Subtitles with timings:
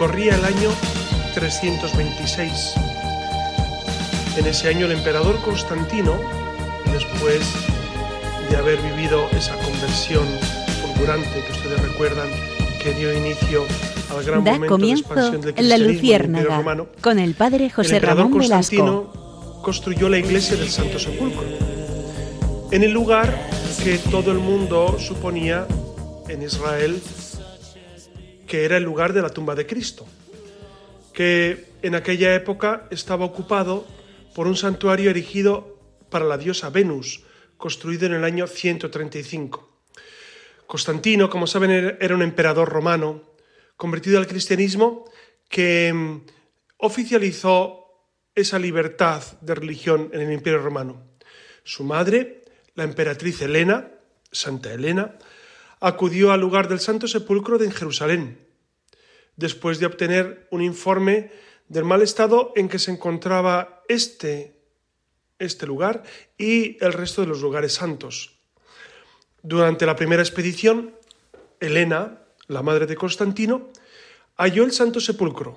[0.00, 0.70] Corría el año
[1.34, 2.74] 326.
[4.38, 6.18] En ese año el emperador Constantino,
[6.90, 7.42] después
[8.48, 10.26] de haber vivido esa conversión
[10.80, 12.30] fulgurante que ustedes recuerdan,
[12.82, 13.66] que dio inicio
[14.08, 17.68] al gran da momento comienzo de expansión del La cristianismo Luciérnaga Romano, con el padre
[17.68, 19.60] José Ramón Constantino Velasco.
[19.62, 21.44] construyó la iglesia del Santo Sepulcro,
[22.70, 23.38] en el lugar
[23.84, 25.66] que todo el mundo suponía
[26.30, 27.02] en Israel
[28.50, 30.08] que era el lugar de la tumba de Cristo,
[31.12, 33.86] que en aquella época estaba ocupado
[34.34, 35.78] por un santuario erigido
[36.10, 37.22] para la diosa Venus,
[37.56, 39.70] construido en el año 135.
[40.66, 43.22] Constantino, como saben, era un emperador romano,
[43.76, 45.04] convertido al cristianismo,
[45.48, 46.22] que mm,
[46.78, 48.02] oficializó
[48.34, 51.04] esa libertad de religión en el Imperio Romano.
[51.62, 52.42] Su madre,
[52.74, 53.92] la emperatriz Helena,
[54.32, 55.18] Santa Helena,
[55.78, 58.49] acudió al lugar del Santo Sepulcro de Jerusalén,
[59.40, 61.32] después de obtener un informe
[61.66, 64.60] del mal estado en que se encontraba este,
[65.38, 66.02] este lugar
[66.36, 68.38] y el resto de los lugares santos.
[69.42, 70.94] Durante la primera expedición,
[71.58, 73.70] Helena, la madre de Constantino,
[74.36, 75.56] halló el Santo Sepulcro,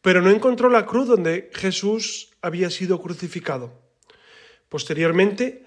[0.00, 3.72] pero no encontró la cruz donde Jesús había sido crucificado.
[4.70, 5.66] Posteriormente,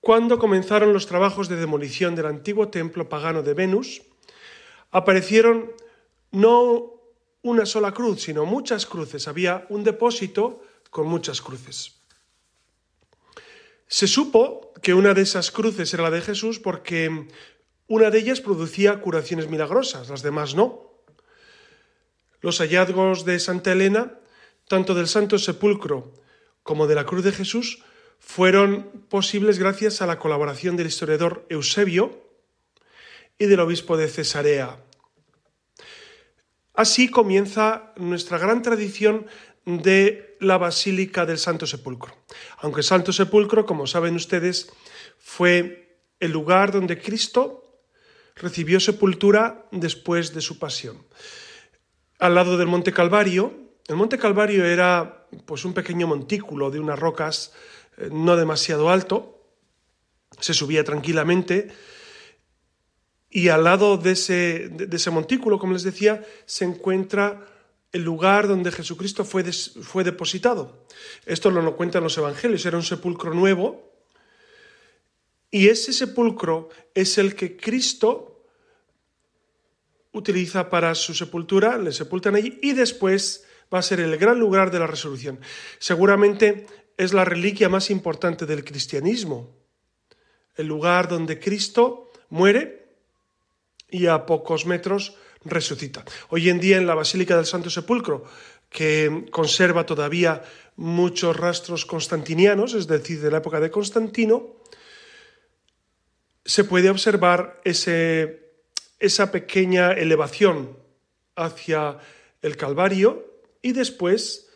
[0.00, 4.02] cuando comenzaron los trabajos de demolición del antiguo templo pagano de Venus,
[4.90, 5.72] aparecieron
[6.32, 6.92] no
[7.42, 9.28] una sola cruz, sino muchas cruces.
[9.28, 12.02] Había un depósito con muchas cruces.
[13.86, 17.28] Se supo que una de esas cruces era la de Jesús porque
[17.88, 20.92] una de ellas producía curaciones milagrosas, las demás no.
[22.40, 24.18] Los hallazgos de Santa Elena,
[24.66, 26.12] tanto del Santo Sepulcro
[26.62, 27.82] como de la cruz de Jesús,
[28.18, 32.22] fueron posibles gracias a la colaboración del historiador Eusebio
[33.36, 34.78] y del obispo de Cesarea.
[36.74, 39.26] Así comienza nuestra gran tradición
[39.64, 42.14] de la Basílica del Santo Sepulcro.
[42.58, 44.72] Aunque el Santo Sepulcro, como saben ustedes,
[45.18, 47.80] fue el lugar donde Cristo
[48.36, 51.04] recibió sepultura después de su pasión.
[52.18, 53.52] Al lado del Monte Calvario,
[53.88, 57.52] el Monte Calvario era pues un pequeño montículo de unas rocas
[57.98, 59.42] eh, no demasiado alto,
[60.40, 61.68] se subía tranquilamente
[63.34, 67.48] y al lado de ese, montículo, como les decía, se encuentra
[67.90, 70.84] el lugar donde Jesucristo fue, fue depositado.
[71.24, 73.90] Esto lo, lo cuentan los evangelios, era un sepulcro nuevo
[75.50, 78.44] y ese sepulcro es el que Cristo
[80.12, 84.70] utiliza para su sepultura, le sepultan allí y después va a ser el gran lugar
[84.70, 85.40] de la resurrección.
[85.78, 86.66] Seguramente
[86.98, 89.56] es la reliquia más importante del cristianismo,
[90.54, 92.81] el lugar donde Cristo muere
[93.92, 95.14] y a pocos metros
[95.44, 96.02] resucita.
[96.30, 98.24] Hoy en día en la Basílica del Santo Sepulcro,
[98.70, 100.42] que conserva todavía
[100.76, 104.56] muchos rastros constantinianos, es decir, de la época de Constantino,
[106.44, 108.54] se puede observar ese,
[108.98, 110.76] esa pequeña elevación
[111.36, 111.98] hacia
[112.40, 114.48] el Calvario y después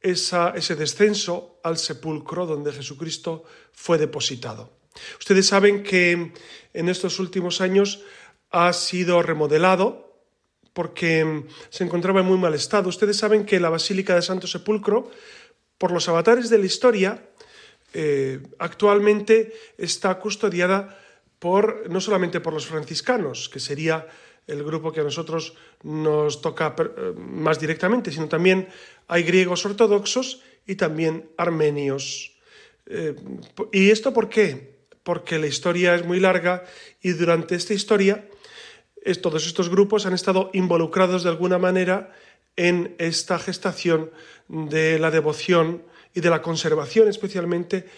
[0.00, 4.81] esa, ese descenso al sepulcro donde Jesucristo fue depositado.
[5.18, 6.32] Ustedes saben que
[6.72, 8.02] en estos últimos años
[8.50, 10.12] ha sido remodelado
[10.72, 12.88] porque se encontraba en muy mal estado.
[12.88, 15.10] Ustedes saben que la Basílica de Santo Sepulcro,
[15.78, 17.28] por los avatares de la historia,
[17.94, 20.98] eh, actualmente está custodiada
[21.38, 24.06] por no solamente por los franciscanos, que sería
[24.46, 28.68] el grupo que a nosotros nos toca eh, más directamente, sino también
[29.08, 32.36] hay griegos ortodoxos y también armenios.
[32.86, 33.14] Eh,
[33.72, 34.81] ¿Y esto por qué?
[35.02, 36.64] Porque la historia es muy larga
[37.00, 38.28] y durante esta historia
[39.20, 42.12] todos estos grupos han estado involucrados de alguna manera
[42.56, 44.10] en esta gestación
[44.48, 45.82] de la devoción
[46.14, 47.88] y de la conservación especialmente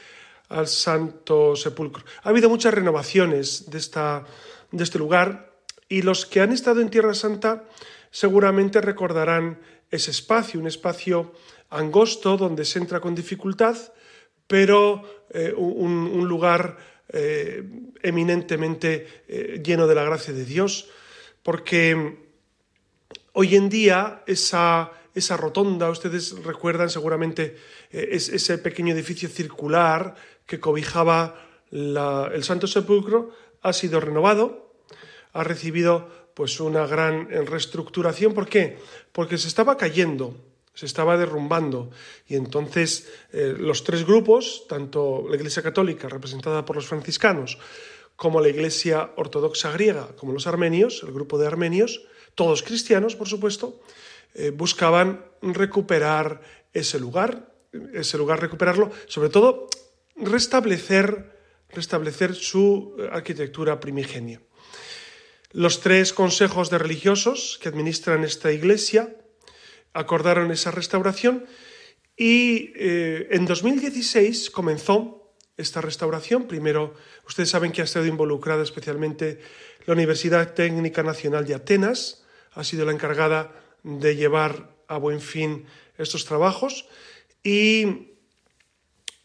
[0.48, 2.04] al Santo Sepulcro.
[2.22, 4.24] Ha habido muchas renovaciones de, esta,
[4.70, 5.52] de este lugar
[5.88, 7.64] y los que han estado en Tierra Santa
[8.10, 9.60] seguramente recordarán
[9.90, 11.32] ese espacio, un espacio
[11.70, 13.76] angosto donde se entra con dificultad,
[14.46, 16.76] pero eh, un, lugar
[17.08, 17.62] eh,
[18.02, 20.88] eminentemente eh, lleno de la gracia de Dios,
[21.42, 22.16] porque
[23.32, 27.56] hoy en día esa, esa rotonda, ustedes recuerdan seguramente
[27.92, 30.14] eh, es, ese pequeño edificio circular
[30.46, 31.40] que cobijaba
[31.70, 34.74] el Santo Sepulcro, ha sido renovado,
[35.32, 38.32] ha recibido pues una gran reestructuración.
[38.32, 38.78] ¿Por qué?
[39.12, 40.36] Porque se estaba cayendo,
[40.74, 41.90] se estaba derrumbando
[42.26, 47.58] y entonces eh, los tres grupos, tanto la Iglesia Católica representada por los franciscanos,
[48.16, 52.02] como la Iglesia Ortodoxa griega, como los armenios, el grupo de armenios,
[52.34, 53.80] todos cristianos, por supuesto,
[54.34, 56.42] eh, buscaban recuperar
[56.72, 57.54] ese lugar,
[57.92, 59.68] ese lugar recuperarlo, sobre todo
[60.16, 61.38] restablecer,
[61.70, 64.40] restablecer su arquitectura primigenia.
[65.52, 69.14] Los tres consejos de religiosos que administran esta iglesia
[69.94, 71.46] acordaron esa restauración
[72.16, 76.46] y eh, en 2016 comenzó esta restauración.
[76.46, 76.94] Primero,
[77.26, 79.40] ustedes saben que ha estado involucrada especialmente
[79.86, 83.52] la Universidad Técnica Nacional de Atenas, ha sido la encargada
[83.82, 85.66] de llevar a buen fin
[85.98, 86.88] estos trabajos
[87.42, 88.14] y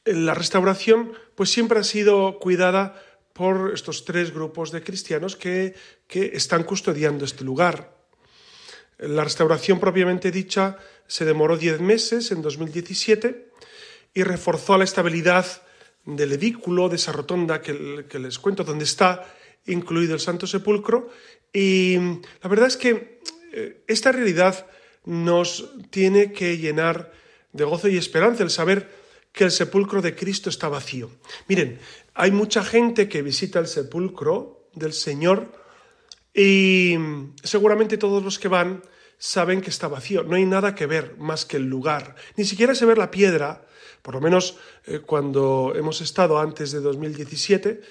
[0.06, 3.02] la restauración pues siempre ha sido cuidada
[3.34, 5.76] por estos tres grupos de cristianos que,
[6.08, 7.99] que están custodiando este lugar.
[9.00, 13.50] La restauración propiamente dicha se demoró diez meses en 2017
[14.14, 15.46] y reforzó la estabilidad
[16.06, 19.26] del edículo, de esa rotonda que, que les cuento, donde está
[19.66, 21.10] incluido el Santo Sepulcro.
[21.54, 21.98] Y
[22.42, 23.22] la verdad es que
[23.54, 24.68] eh, esta realidad
[25.06, 27.12] nos tiene que llenar
[27.52, 28.90] de gozo y esperanza el saber
[29.32, 31.10] que el sepulcro de Cristo está vacío.
[31.48, 31.80] Miren,
[32.14, 35.52] hay mucha gente que visita el sepulcro del Señor
[36.34, 36.96] y
[37.44, 38.82] seguramente todos los que van
[39.20, 40.24] saben que está vacío.
[40.24, 42.16] No hay nada que ver más que el lugar.
[42.38, 43.66] Ni siquiera se ve la piedra,
[44.02, 47.82] por lo menos eh, cuando hemos estado antes de 2017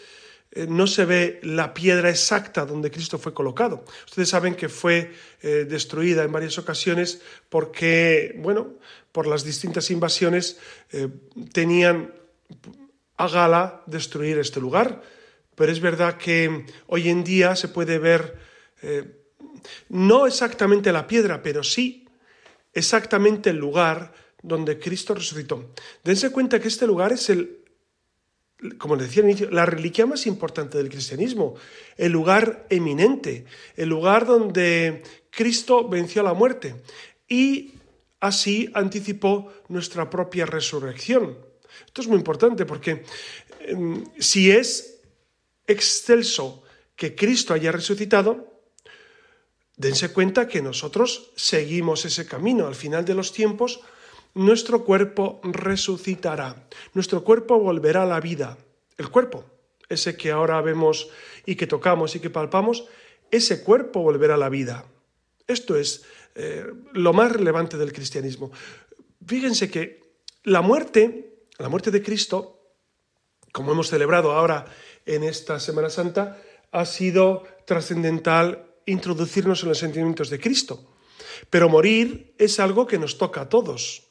[0.50, 3.84] eh, no se ve la piedra exacta donde Cristo fue colocado.
[4.06, 5.12] Ustedes saben que fue
[5.42, 7.20] eh, destruida en varias ocasiones
[7.50, 8.78] porque, bueno,
[9.12, 10.58] por las distintas invasiones
[11.52, 12.14] tenían
[13.16, 15.02] a gala destruir este lugar.
[15.58, 18.38] Pero es verdad que hoy en día se puede ver
[19.88, 22.06] no exactamente la piedra, pero sí
[22.72, 25.74] exactamente el lugar donde Cristo resucitó.
[26.04, 27.58] Dense cuenta que este lugar es el
[28.76, 31.54] como decía al inicio, la reliquia más importante del cristianismo,
[31.96, 33.44] el lugar eminente,
[33.76, 36.74] el lugar donde Cristo venció la muerte
[37.28, 37.74] y
[38.18, 41.38] así anticipó nuestra propia resurrección.
[41.86, 43.04] Esto es muy importante porque
[43.60, 44.97] em, si es
[45.68, 46.64] excelso
[46.96, 48.60] que Cristo haya resucitado,
[49.76, 52.66] dense cuenta que nosotros seguimos ese camino.
[52.66, 53.80] Al final de los tiempos,
[54.34, 58.58] nuestro cuerpo resucitará, nuestro cuerpo volverá a la vida.
[58.96, 59.44] El cuerpo,
[59.88, 61.08] ese que ahora vemos
[61.46, 62.86] y que tocamos y que palpamos,
[63.30, 64.84] ese cuerpo volverá a la vida.
[65.46, 66.04] Esto es
[66.34, 68.50] eh, lo más relevante del cristianismo.
[69.24, 70.02] Fíjense que
[70.44, 72.58] la muerte, la muerte de Cristo,
[73.52, 74.66] como hemos celebrado ahora
[75.08, 76.40] en esta Semana Santa,
[76.70, 80.94] ha sido trascendental introducirnos en los sentimientos de Cristo.
[81.50, 84.04] Pero morir es algo que nos toca a todos.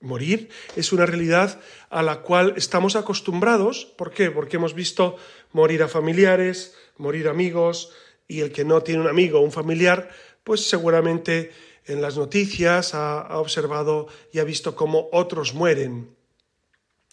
[0.00, 1.60] Morir es una realidad
[1.90, 3.84] a la cual estamos acostumbrados.
[3.84, 4.30] ¿Por qué?
[4.30, 5.16] Porque hemos visto
[5.52, 7.92] morir a familiares, morir amigos,
[8.28, 10.08] y el que no tiene un amigo o un familiar,
[10.44, 11.50] pues seguramente
[11.84, 16.14] en las noticias ha, observado y ha visto cómo otros mueren.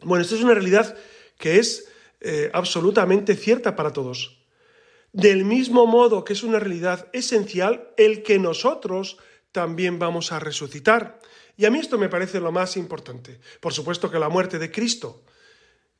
[0.04, 0.96] Bueno, esto es una realidad
[1.38, 1.87] que es
[2.20, 4.46] eh, absolutamente cierta para todos.
[5.12, 9.18] Del mismo modo que es una realidad esencial el que nosotros
[9.52, 11.20] también vamos a resucitar.
[11.56, 13.40] Y a mí esto me parece lo más importante.
[13.60, 15.24] Por supuesto que la muerte de Cristo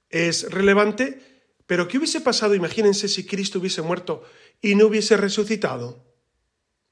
[0.10, 1.20] es relevante,
[1.66, 2.56] pero ¿qué hubiese pasado?
[2.56, 4.24] Imagínense si Cristo hubiese muerto
[4.62, 6.06] y no hubiese resucitado.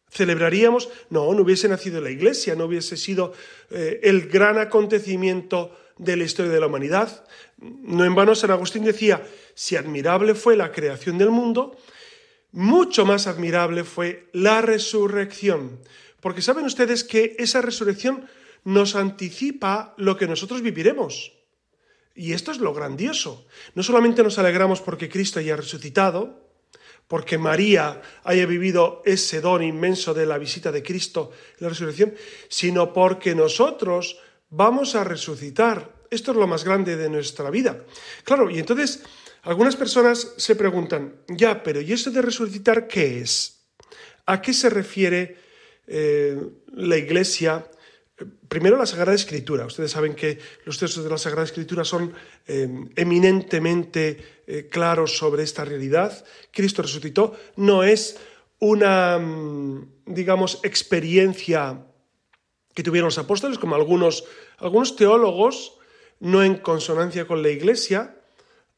[0.09, 0.89] ¿Celebraríamos?
[1.09, 3.33] No, no hubiese nacido la iglesia, no hubiese sido
[3.69, 7.25] eh, el gran acontecimiento de la historia de la humanidad.
[7.57, 11.77] No en vano San Agustín decía, si admirable fue la creación del mundo,
[12.51, 15.79] mucho más admirable fue la resurrección.
[16.21, 18.27] Porque saben ustedes que esa resurrección
[18.63, 21.33] nos anticipa lo que nosotros viviremos.
[22.15, 23.45] Y esto es lo grandioso.
[23.75, 26.45] No solamente nos alegramos porque Cristo haya resucitado,
[27.07, 32.15] porque María haya vivido ese don inmenso de la visita de Cristo, la resurrección,
[32.47, 34.17] sino porque nosotros
[34.55, 35.93] vamos a resucitar.
[36.09, 37.83] Esto es lo más grande de nuestra vida.
[38.23, 39.03] Claro, y entonces
[39.43, 43.65] algunas personas se preguntan, ya, pero ¿y eso de resucitar qué es?
[44.25, 45.37] ¿A qué se refiere
[45.87, 46.39] eh,
[46.73, 47.69] la Iglesia
[48.47, 49.65] Primero la Sagrada Escritura.
[49.65, 52.13] Ustedes saben que los textos de la Sagrada Escritura son
[52.47, 56.23] eh, eminentemente eh, claros sobre esta realidad.
[56.51, 57.35] Cristo resucitó.
[57.57, 58.17] No es
[58.59, 61.85] una, mm, digamos, experiencia
[62.73, 64.23] que tuvieron los apóstoles, como algunos,
[64.57, 65.77] algunos teólogos,
[66.19, 68.17] no en consonancia con la Iglesia,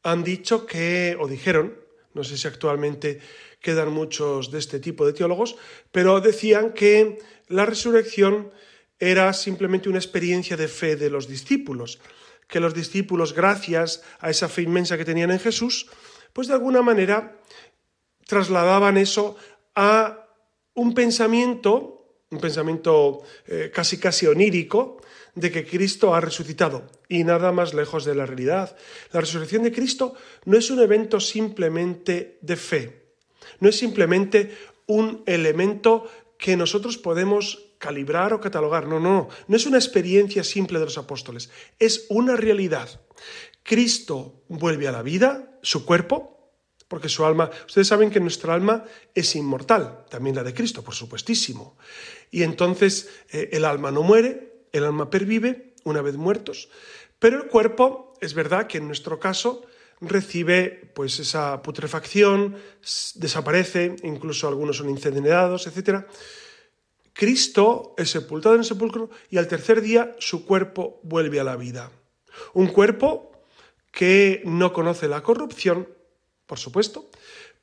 [0.02, 1.78] han dicho que, o dijeron,
[2.14, 3.20] no sé si actualmente
[3.60, 5.56] quedan muchos de este tipo de teólogos,
[5.92, 7.18] pero decían que
[7.48, 8.50] la resurrección
[8.98, 12.00] era simplemente una experiencia de fe de los discípulos,
[12.48, 15.86] que los discípulos, gracias a esa fe inmensa que tenían en Jesús,
[16.32, 17.38] pues de alguna manera
[18.26, 19.36] trasladaban eso
[19.74, 20.26] a
[20.74, 21.97] un pensamiento,
[22.30, 25.00] un pensamiento eh, casi casi onírico,
[25.34, 28.76] de que Cristo ha resucitado y nada más lejos de la realidad.
[29.12, 33.02] La resurrección de Cristo no es un evento simplemente de fe,
[33.60, 34.56] no es simplemente
[34.86, 38.86] un elemento que nosotros podemos calibrar o catalogar.
[38.86, 43.00] No, no, no es una experiencia simple de los apóstoles, es una realidad.
[43.62, 46.37] Cristo vuelve a la vida, su cuerpo,
[46.88, 50.94] porque su alma, ustedes saben que nuestra alma es inmortal, también la de Cristo, por
[50.94, 51.76] supuestísimo.
[52.30, 56.68] Y entonces eh, el alma no muere, el alma pervive una vez muertos,
[57.18, 59.66] pero el cuerpo, es verdad que en nuestro caso,
[60.00, 62.56] recibe pues esa putrefacción,
[63.16, 66.06] desaparece, incluso algunos son incendiados, etc.
[67.12, 71.56] Cristo es sepultado en el sepulcro y al tercer día su cuerpo vuelve a la
[71.56, 71.90] vida.
[72.54, 73.32] Un cuerpo
[73.90, 75.88] que no conoce la corrupción,
[76.48, 77.10] por supuesto,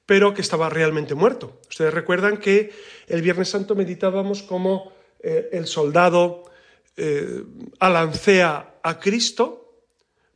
[0.05, 1.59] pero que estaba realmente muerto.
[1.67, 2.71] Ustedes recuerdan que
[3.07, 6.43] el Viernes Santo meditábamos como eh, el soldado
[6.95, 7.43] eh,
[7.79, 9.81] alancea a Cristo,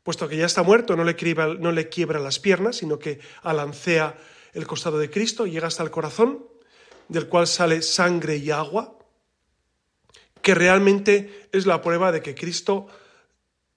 [0.03, 3.19] puesto que ya está muerto, no le, quiebra, no le quiebra las piernas, sino que
[3.43, 4.17] alancea
[4.53, 6.47] el costado de Cristo, llega hasta el corazón,
[7.07, 8.97] del cual sale sangre y agua,
[10.41, 12.87] que realmente es la prueba de que Cristo,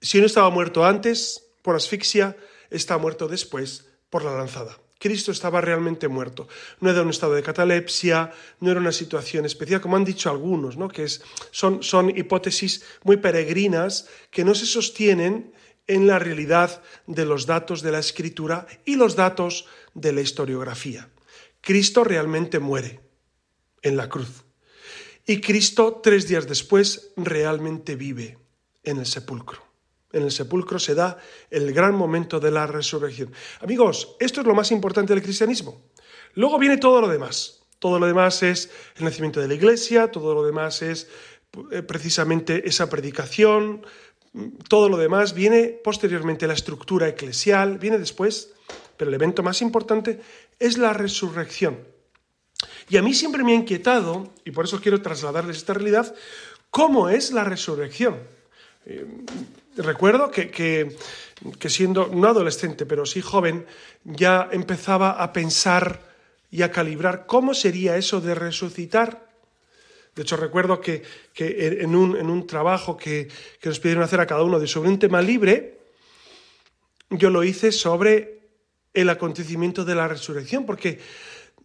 [0.01, 2.35] si no estaba muerto antes por asfixia,
[2.71, 4.77] está muerto después por la lanzada.
[4.99, 6.47] Cristo estaba realmente muerto.
[6.81, 10.77] No era un estado de catalepsia, no era una situación especial, como han dicho algunos,
[10.77, 10.87] ¿no?
[10.87, 15.51] que es, son, son hipótesis muy peregrinas que no se sostienen
[15.87, 19.65] en la realidad de los datos de la escritura y los datos
[19.95, 21.09] de la historiografía.
[21.59, 22.99] Cristo realmente muere
[23.81, 24.43] en la cruz.
[25.25, 28.37] Y Cristo tres días después realmente vive
[28.83, 29.72] en el sepulcro.
[30.13, 31.17] En el sepulcro se da
[31.49, 33.33] el gran momento de la resurrección.
[33.59, 35.81] Amigos, esto es lo más importante del cristianismo.
[36.35, 37.63] Luego viene todo lo demás.
[37.79, 41.09] Todo lo demás es el nacimiento de la iglesia, todo lo demás es
[41.71, 43.85] eh, precisamente esa predicación,
[44.69, 48.53] todo lo demás viene posteriormente la estructura eclesial, viene después,
[48.95, 50.21] pero el evento más importante
[50.59, 51.79] es la resurrección.
[52.89, 56.15] Y a mí siempre me ha inquietado, y por eso quiero trasladarles esta realidad,
[56.69, 58.17] cómo es la resurrección.
[59.75, 63.65] Recuerdo que, que, siendo no adolescente, pero sí joven,
[64.03, 66.01] ya empezaba a pensar
[66.51, 69.33] y a calibrar cómo sería eso de resucitar
[70.15, 71.03] de hecho, recuerdo que,
[71.35, 73.29] en, un, trabajo que,
[73.63, 75.79] nos pidieron hacer a cada uno de sobre un tema libre,
[77.09, 78.41] yo lo hice sobre
[78.93, 80.99] el acontecimiento de la resurrección, porque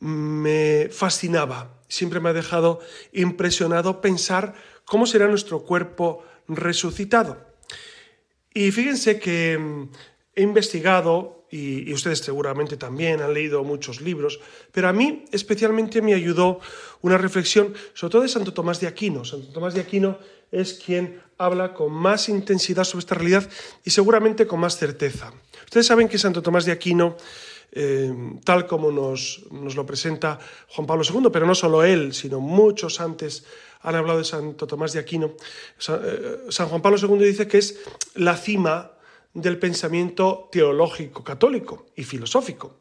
[0.00, 2.81] me fascinaba, siempre me ha dejado
[3.12, 4.55] impresionado pensar
[4.87, 7.48] cómo será nuestro cuerpo resucitado.
[8.55, 9.88] Y fíjense que mm,
[10.35, 14.40] he investigado y, ustedes seguramente también han leído muchos libros,
[14.73, 16.61] pero a mí especialmente me ayudó
[17.00, 19.25] una reflexión, sobre todo de Santo Tomás de Aquino.
[19.25, 20.19] Santo Tomás de Aquino
[20.50, 23.49] es quien habla con más intensidad sobre esta realidad
[23.85, 25.33] y seguramente con más certeza.
[25.64, 27.17] Ustedes saben que Santo Tomás de Aquino,
[27.73, 28.12] eh,
[28.45, 30.38] tal como nos, nos lo presenta
[30.69, 33.45] Juan Pablo II, pero no solo él, sino muchos antes
[33.88, 35.33] han hablado de Santo Tomás de Aquino,
[35.78, 37.80] San eh, Juan Pablo II dice que es
[38.14, 38.92] la cima
[39.33, 42.76] del pensamiento teológico católico y filosófico.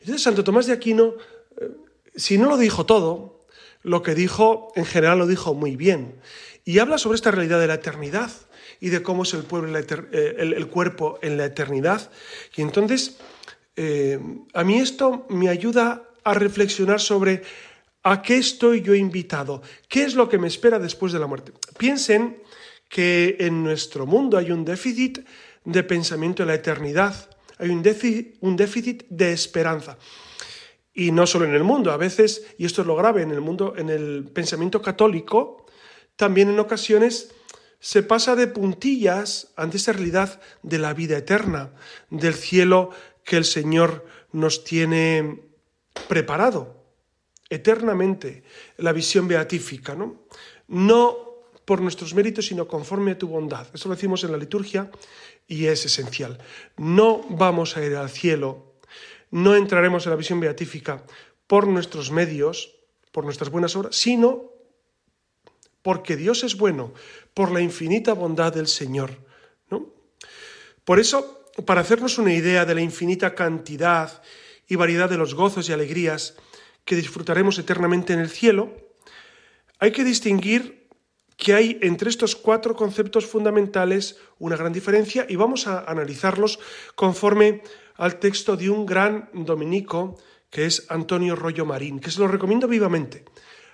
[0.00, 1.14] Entonces, Santo Tomás de Aquino,
[1.58, 1.70] eh,
[2.14, 3.46] si no lo dijo todo,
[3.82, 6.20] lo que dijo en general lo dijo muy bien.
[6.66, 8.30] Y habla sobre esta realidad de la eternidad
[8.80, 12.10] y de cómo es el, pueblo, eh, cuerpo en la eternidad.
[12.54, 13.16] Y entonces,
[14.54, 17.42] a mí esto me ayuda a reflexionar sobre
[18.04, 21.52] a qué estoy yo invitado, qué es lo que me espera después de la muerte.
[21.78, 22.42] Piensen
[22.88, 25.26] que en nuestro mundo hay un déficit
[25.64, 29.98] de pensamiento en la eternidad, hay un déficit, un déficit de esperanza.
[30.92, 33.40] Y no solo en el mundo, a veces, y esto es lo grave, en el
[33.40, 35.66] mundo, en el pensamiento católico,
[36.14, 37.34] también en ocasiones
[37.80, 41.72] se pasa de puntillas ante esa realidad de la vida eterna,
[42.10, 42.90] del cielo
[43.24, 45.40] que el Señor nos tiene
[46.06, 46.83] preparado
[47.48, 48.44] eternamente,
[48.78, 50.26] la visión beatífica, ¿no?
[51.64, 53.66] Por nuestros méritos, sino conforme a tu bondad.
[53.72, 54.90] Eso lo decimos en la liturgia
[55.46, 56.38] y es esencial.
[56.76, 58.74] No vamos a ir al cielo,
[59.30, 61.04] no entraremos en la visión beatífica
[61.46, 62.76] por nuestros medios,
[63.12, 64.50] por nuestras buenas obras, sino
[65.82, 66.94] porque Dios es bueno,
[67.34, 69.10] por la infinita bondad del Señor.
[69.70, 69.92] ¿no?
[70.84, 74.22] Por eso, para hacernos una idea de la infinita cantidad
[74.66, 76.36] y variedad de los gozos y alegrías
[76.84, 78.72] que disfrutaremos eternamente en el cielo,
[79.78, 80.88] hay que distinguir
[81.36, 86.58] que hay entre estos cuatro conceptos fundamentales una gran diferencia y vamos a analizarlos
[86.94, 87.62] conforme
[87.96, 90.18] al texto de un gran dominico
[90.50, 93.24] que es Antonio Rollo Marín, que se lo recomiendo vivamente.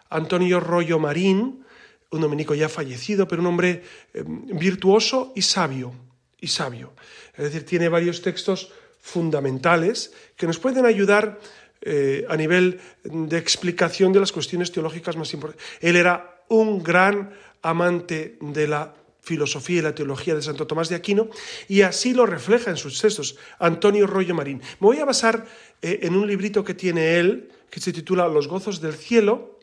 [0.09, 1.64] Antonio Rollo Marín,
[2.11, 3.83] un dominico ya fallecido, pero un hombre
[4.14, 5.93] eh, virtuoso y sabio,
[6.40, 6.95] y sabio.
[7.35, 11.38] Es decir, tiene varios textos fundamentales que nos pueden ayudar
[11.83, 15.67] eh, a nivel de explicación de las cuestiones teológicas más importantes.
[15.81, 17.33] Él era un gran
[17.63, 21.29] amante de la filosofía y la teología de Santo Tomás de Aquino,
[21.69, 24.61] y así lo refleja en sus textos Antonio Rollo Marín.
[24.81, 25.47] Me voy a basar
[25.83, 29.59] eh, en un librito que tiene él, que se titula Los gozos del cielo,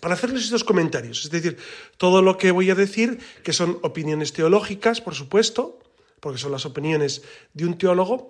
[0.00, 1.24] para hacerles estos comentarios.
[1.24, 1.58] Es decir,
[1.96, 5.78] todo lo que voy a decir, que son opiniones teológicas, por supuesto,
[6.20, 7.22] porque son las opiniones
[7.54, 8.28] de un teólogo,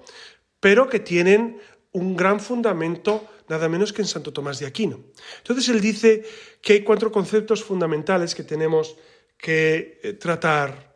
[0.61, 1.61] pero que tienen
[1.92, 5.00] un gran fundamento nada menos que en Santo Tomás de Aquino.
[5.38, 6.23] Entonces él dice
[6.62, 8.97] que hay cuatro conceptos fundamentales que tenemos
[9.37, 10.94] que eh, tratar.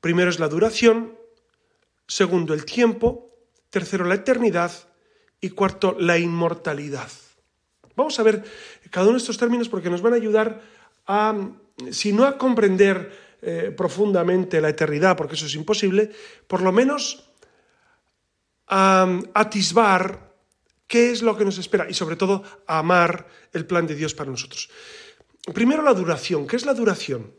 [0.00, 1.18] Primero es la duración,
[2.06, 3.34] segundo el tiempo,
[3.68, 4.70] tercero la eternidad
[5.40, 7.10] y cuarto la inmortalidad.
[7.96, 8.44] Vamos a ver
[8.90, 10.62] cada uno de estos términos porque nos van a ayudar
[11.08, 11.34] a,
[11.90, 16.12] si no a comprender eh, profundamente la eternidad, porque eso es imposible,
[16.46, 17.24] por lo menos
[18.68, 20.27] a atisbar
[20.88, 24.30] qué es lo que nos espera y sobre todo amar el plan de Dios para
[24.30, 24.70] nosotros.
[25.54, 26.46] Primero la duración.
[26.46, 27.32] ¿Qué es la duración?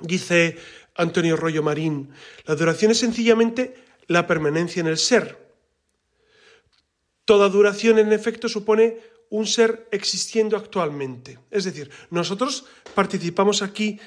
[0.00, 0.56] Dice
[0.94, 2.10] Antonio Rollo Marín,
[2.44, 3.74] la duración es sencillamente
[4.06, 5.48] la permanencia en el ser.
[7.24, 8.98] Toda duración, en efecto, supone
[9.30, 11.38] un ser existiendo actualmente.
[11.50, 13.98] Es decir, nosotros participamos aquí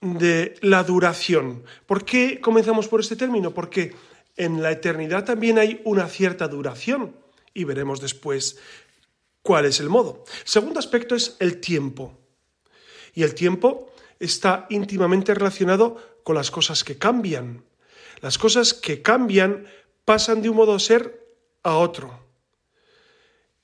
[0.00, 1.64] de la duración.
[1.86, 3.52] ¿Por qué comenzamos por este término?
[3.52, 3.94] Porque
[4.36, 7.16] en la eternidad también hay una cierta duración
[7.58, 8.56] y veremos después
[9.42, 10.24] cuál es el modo.
[10.44, 12.16] Segundo aspecto es el tiempo.
[13.14, 17.64] Y el tiempo está íntimamente relacionado con las cosas que cambian.
[18.20, 19.66] Las cosas que cambian
[20.04, 21.26] pasan de un modo de ser
[21.64, 22.28] a otro.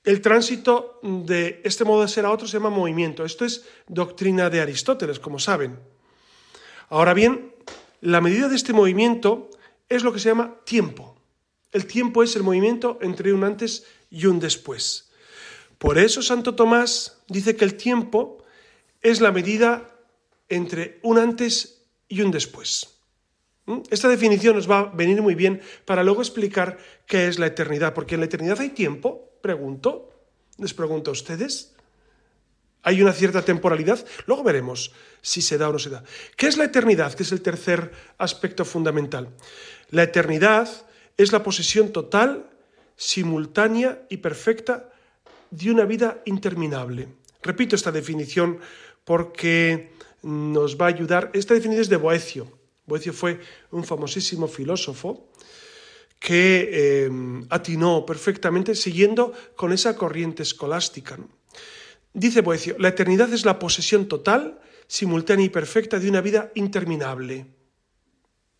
[0.03, 3.23] El tránsito de este modo de ser a otro se llama movimiento.
[3.23, 5.79] Esto es doctrina de Aristóteles, como saben.
[6.89, 7.55] Ahora bien,
[8.01, 9.49] la medida de este movimiento
[9.87, 11.14] es lo que se llama tiempo.
[11.75, 15.09] El tiempo es el movimiento entre un antes y un después.
[15.77, 18.45] Por eso Santo Tomás dice que el tiempo
[19.01, 19.91] es la medida
[20.47, 23.01] entre un antes y un después.
[23.65, 23.79] ¿Mm?
[23.89, 27.93] Esta definición nos va a venir muy bien para luego explicar qué es la eternidad,
[27.93, 30.13] porque en la eternidad hay tiempo, pregunto,
[30.57, 31.75] les pregunto a ustedes.
[32.83, 36.05] Hay una cierta temporalidad, luego veremos si se da o no se da.
[36.37, 37.13] ¿Qué es la eternidad?
[37.15, 39.27] Que es el tercer aspecto fundamental.
[39.89, 40.84] La eternidad
[41.17, 42.49] es la posesión total,
[42.95, 44.89] simultánea y perfecta
[45.51, 47.07] de una vida interminable.
[47.41, 48.59] Repito esta definición
[49.03, 49.91] porque
[50.23, 51.31] nos va a ayudar.
[51.33, 52.47] Esta definición es de Boecio.
[52.85, 53.39] Boecio fue
[53.71, 55.29] un famosísimo filósofo
[56.19, 57.09] que eh,
[57.49, 61.19] atinó perfectamente siguiendo con esa corriente escolástica.
[62.13, 67.45] Dice Boecio, la eternidad es la posesión total, simultánea y perfecta de una vida interminable.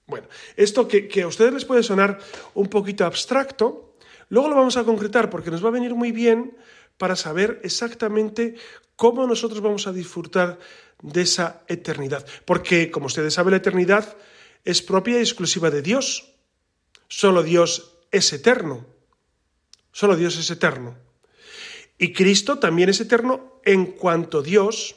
[0.07, 2.19] Bueno, esto que, que, a ustedes les puede sonar
[2.53, 3.95] un poquito abstracto,
[4.29, 6.57] luego lo vamos a concretar porque nos va a venir muy bien
[6.97, 8.55] para saber exactamente
[8.95, 10.59] cómo nosotros vamos a disfrutar
[11.01, 12.25] de esa eternidad.
[12.45, 14.15] Porque, como ustedes saben, la eternidad
[14.63, 16.33] es propia y exclusiva de Dios.
[17.07, 18.85] Solo Dios es eterno.
[19.91, 20.97] Solo Dios es eterno.
[21.97, 24.95] Y Cristo también es eterno en cuanto Dios,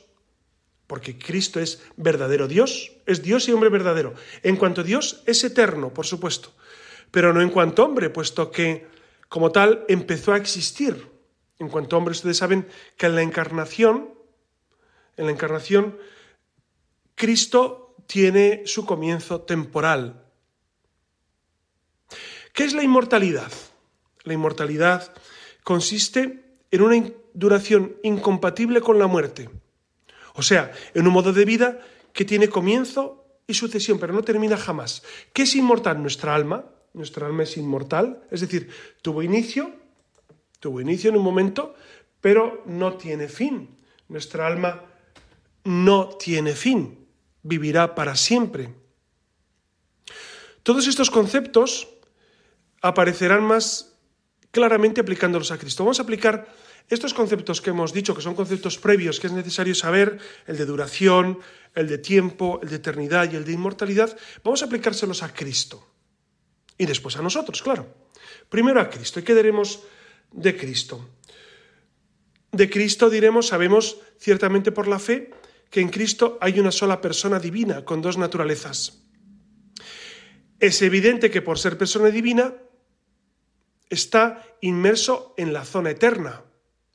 [0.88, 4.14] porque Cristo es verdadero Dios, es Dios y hombre verdadero.
[4.42, 6.52] En cuanto Dios es eterno, por supuesto,
[7.12, 8.88] pero no en cuanto hombre, puesto que
[9.28, 11.06] como tal empezó a existir.
[11.60, 14.18] En cuanto hombre, ustedes saben que en la encarnación
[15.18, 15.98] en la encarnación,
[17.14, 20.24] Cristo tiene su comienzo temporal.
[22.54, 23.52] ¿Qué es la inmortalidad?
[24.22, 25.12] La inmortalidad
[25.64, 29.50] consiste en una duración incompatible con la muerte,
[30.38, 31.80] o sea, en un modo de vida
[32.12, 35.02] que tiene comienzo y sucesión, pero no termina jamás.
[35.32, 36.00] ¿Qué es inmortal?
[36.00, 36.64] Nuestra alma.
[36.94, 38.70] Nuestra alma es inmortal, es decir,
[39.02, 39.72] tuvo inicio,
[40.58, 41.74] tuvo inicio en un momento,
[42.20, 43.76] pero no tiene fin.
[44.08, 44.84] Nuestra alma
[45.64, 47.06] no tiene fin,
[47.42, 48.74] vivirá para siempre.
[50.62, 51.88] Todos estos conceptos
[52.80, 53.96] aparecerán más
[54.50, 55.84] claramente aplicándolos a Cristo.
[55.84, 56.48] Vamos a aplicar
[56.88, 60.64] estos conceptos que hemos dicho, que son conceptos previos que es necesario saber, el de
[60.64, 61.38] duración,
[61.74, 65.86] el de tiempo, el de eternidad y el de inmortalidad, vamos a aplicárselos a Cristo.
[66.78, 67.92] Y después a nosotros, claro.
[68.48, 69.20] Primero a Cristo.
[69.20, 69.80] ¿Y qué diremos
[70.32, 71.10] de Cristo?
[72.52, 75.30] De Cristo diremos, sabemos ciertamente por la fe,
[75.70, 79.02] que en Cristo hay una sola persona divina con dos naturalezas.
[80.58, 82.54] Es evidente que por ser persona divina
[83.90, 86.44] está inmerso en la zona eterna,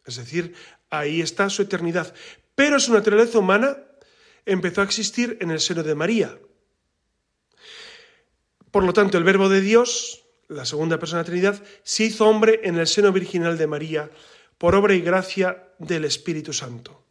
[0.05, 0.55] es decir,
[0.89, 2.13] ahí está su eternidad,
[2.55, 3.77] pero su naturaleza humana
[4.45, 6.37] empezó a existir en el seno de María.
[8.71, 12.27] Por lo tanto, el Verbo de Dios, la segunda persona de la Trinidad, se hizo
[12.27, 14.09] hombre en el seno virginal de María
[14.57, 17.03] por obra y gracia del Espíritu Santo.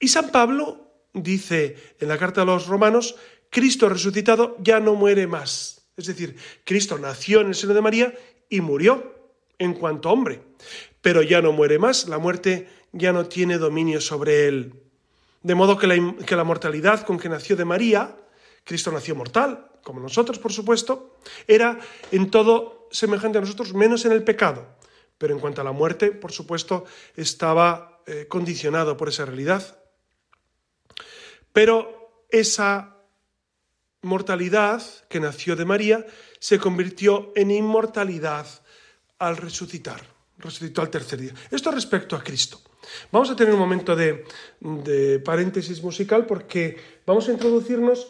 [0.00, 3.16] Y San Pablo dice en la carta a los romanos,
[3.50, 5.88] Cristo resucitado ya no muere más.
[5.96, 8.14] Es decir, Cristo nació en el seno de María
[8.48, 10.40] y murió en cuanto hombre,
[11.00, 14.74] pero ya no muere más, la muerte ya no tiene dominio sobre él.
[15.42, 18.16] De modo que la, mortalidad con que nació de María,
[18.64, 21.78] Cristo nació mortal, como nosotros por supuesto, era
[22.10, 24.76] en todo semejante a nosotros, menos en el pecado.
[25.16, 26.84] Pero en cuanto a la muerte, por supuesto,
[27.16, 29.78] estaba eh, condicionado por esa realidad.
[31.52, 32.96] Pero esa
[34.02, 36.06] mortalidad que nació de María
[36.38, 38.46] se convirtió en inmortalidad
[39.18, 40.00] al resucitar,
[40.38, 41.34] resucitó al tercer día.
[41.50, 42.60] Esto respecto a Cristo.
[43.12, 44.24] Vamos a tener un momento de,
[44.60, 48.08] de paréntesis musical porque vamos a introducirnos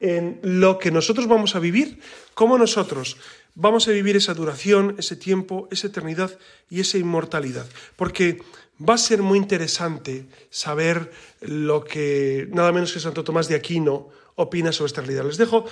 [0.00, 2.00] en lo que nosotros vamos a vivir,
[2.34, 3.16] cómo nosotros
[3.54, 6.38] vamos a vivir esa duración, ese tiempo, esa eternidad
[6.70, 7.66] y esa inmortalidad.
[7.96, 8.38] Porque
[8.78, 11.10] va a ser muy interesante saber
[11.40, 15.24] lo que nada menos que Santo Tomás de Aquino opina sobre esta realidad.
[15.24, 15.64] Les dejo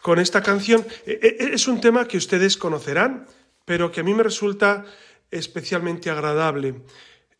[0.00, 0.86] con esta canción.
[1.04, 3.26] E, e, es un tema que ustedes conocerán,
[3.66, 4.86] pero que a mí me resulta
[5.34, 6.82] especialmente agradable.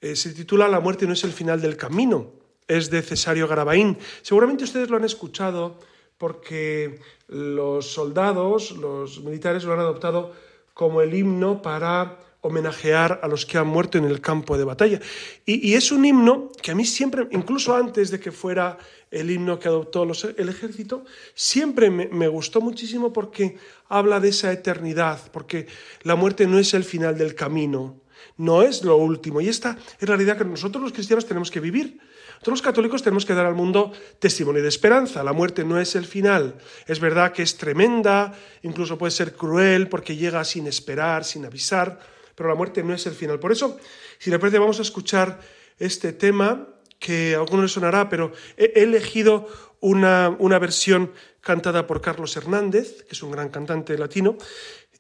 [0.01, 2.33] Eh, se titula La muerte no es el final del camino.
[2.67, 3.99] Es de Cesario Garabaín.
[4.23, 5.79] Seguramente ustedes lo han escuchado
[6.19, 10.33] porque los soldados, los militares lo han adoptado
[10.73, 15.01] como el himno para homenajear a los que han muerto en el campo de batalla.
[15.47, 18.77] Y, es un himno que a mí siempre, incluso antes de que fuera
[19.11, 21.05] el himno que adoptó el ejército,
[21.35, 23.57] siempre me, gustó muchísimo porque
[23.89, 25.67] habla de esa eternidad, porque
[26.03, 28.03] la muerte no es el final del camino,
[28.37, 29.41] no es lo último.
[29.41, 31.99] Y esta es la realidad que nosotros los cristianos tenemos que vivir.
[32.35, 35.25] Nosotros los católicos tenemos que dar al mundo testimonio de esperanza.
[35.25, 36.57] La muerte no es el final.
[36.87, 42.14] Es verdad que es tremenda, incluso puede ser cruel porque llega sin esperar, sin avisar,
[42.35, 43.39] pero la muerte no es el final.
[43.39, 43.79] Por eso,
[44.19, 45.41] si le parece, vamos a escuchar
[45.79, 46.69] este tema
[46.99, 49.49] que a algunos les sonará, pero he elegido
[49.81, 54.37] una, una versión cantada por Carlos Hernández, que es un gran cantante latino,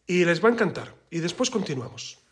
[0.07, 0.94] y les va a encantar.
[1.11, 2.24] Y después continuamos.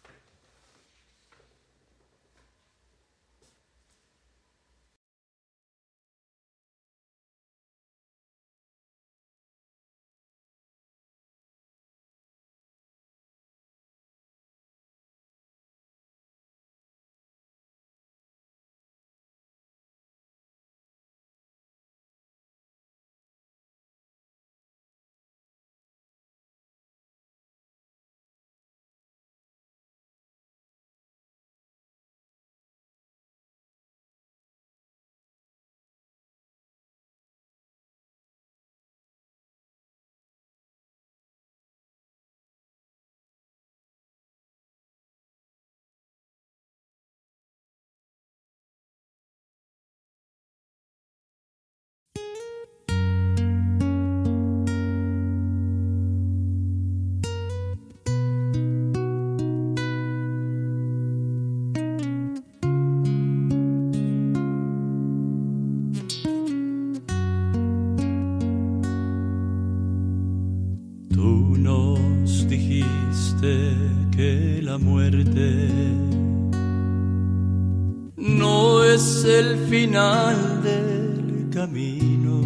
[79.72, 82.36] Final del camino.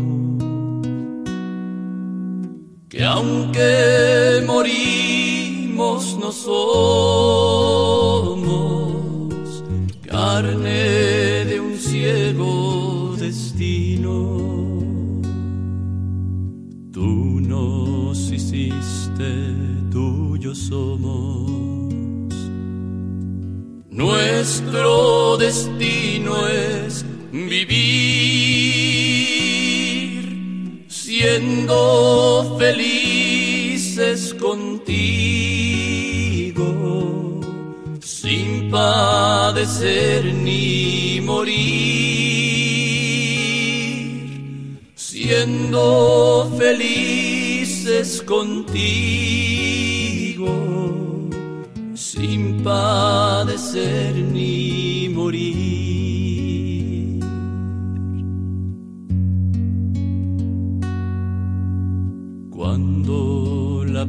[2.89, 6.55] Que aunque morimos no somos
[10.07, 14.15] carne de un ciego destino.
[16.93, 19.31] Tú nos hiciste,
[19.91, 21.51] tuyo somos.
[23.91, 26.76] Nuestro destino es
[31.67, 35.01] siendo felices contigo,
[38.01, 41.57] sin padecer ni morir,
[44.95, 48.87] siendo felices contigo,
[51.95, 55.86] sin padecer ni morir.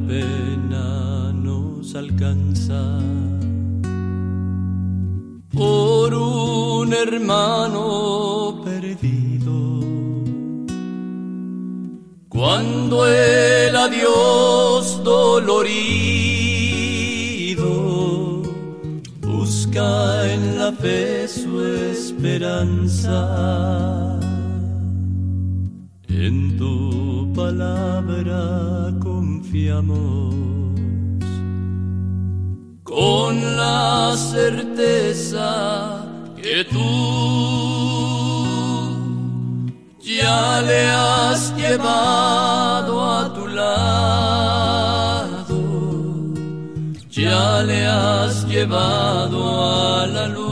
[0.08, 2.82] Pena nos alcanza
[5.52, 9.58] por un hermano perdido.
[12.30, 15.68] Cuando el adiós dolorido
[19.20, 21.60] busca en la fe su
[21.92, 23.18] esperanza.
[26.08, 28.77] En tu palabra
[32.84, 36.04] con la certeza
[36.42, 36.78] que tú
[40.00, 43.68] ya le has llevado a tu lado,
[47.10, 50.48] ya le has llevado a la luz,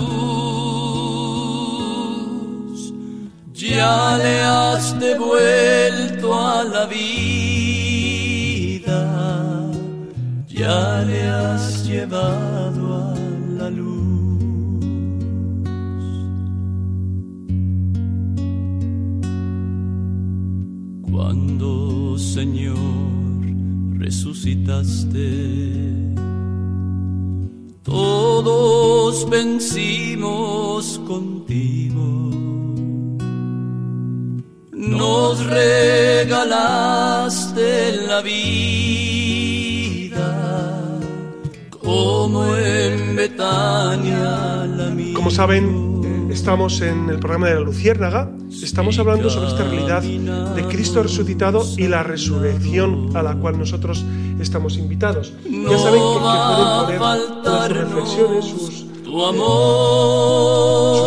[3.54, 7.85] ya le has devuelto a la vida,
[10.56, 13.14] ya le has llevado a
[13.58, 14.06] la luz.
[21.02, 22.78] Cuando, Señor,
[23.98, 25.28] resucitaste,
[27.82, 32.30] todos vencimos contigo.
[34.72, 36.86] Nos regalaste
[38.08, 39.65] la vida,
[42.36, 45.14] como en Betania la mía.
[45.14, 48.30] Como saben, eh, estamos en el programa de la Luciérnaga.
[48.62, 54.04] Estamos hablando sobre esta realidad de Cristo resucitado y la resurrección a la cual nosotros
[54.38, 55.32] estamos invitados.
[55.44, 56.98] Ya saben que, que pueden poner
[57.42, 59.36] todas sus reflexiones, sus, tu sus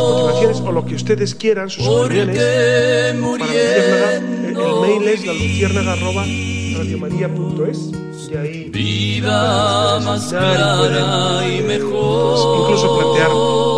[0.09, 2.37] motivaciones o lo que ustedes quieran, sus opiniones.
[2.37, 3.13] Para
[3.53, 12.61] la Luciérnaga, eh, el mail es la luciérnaga@radiomaria.es ahí vida más clara y mejor.
[12.61, 13.29] incluso plantear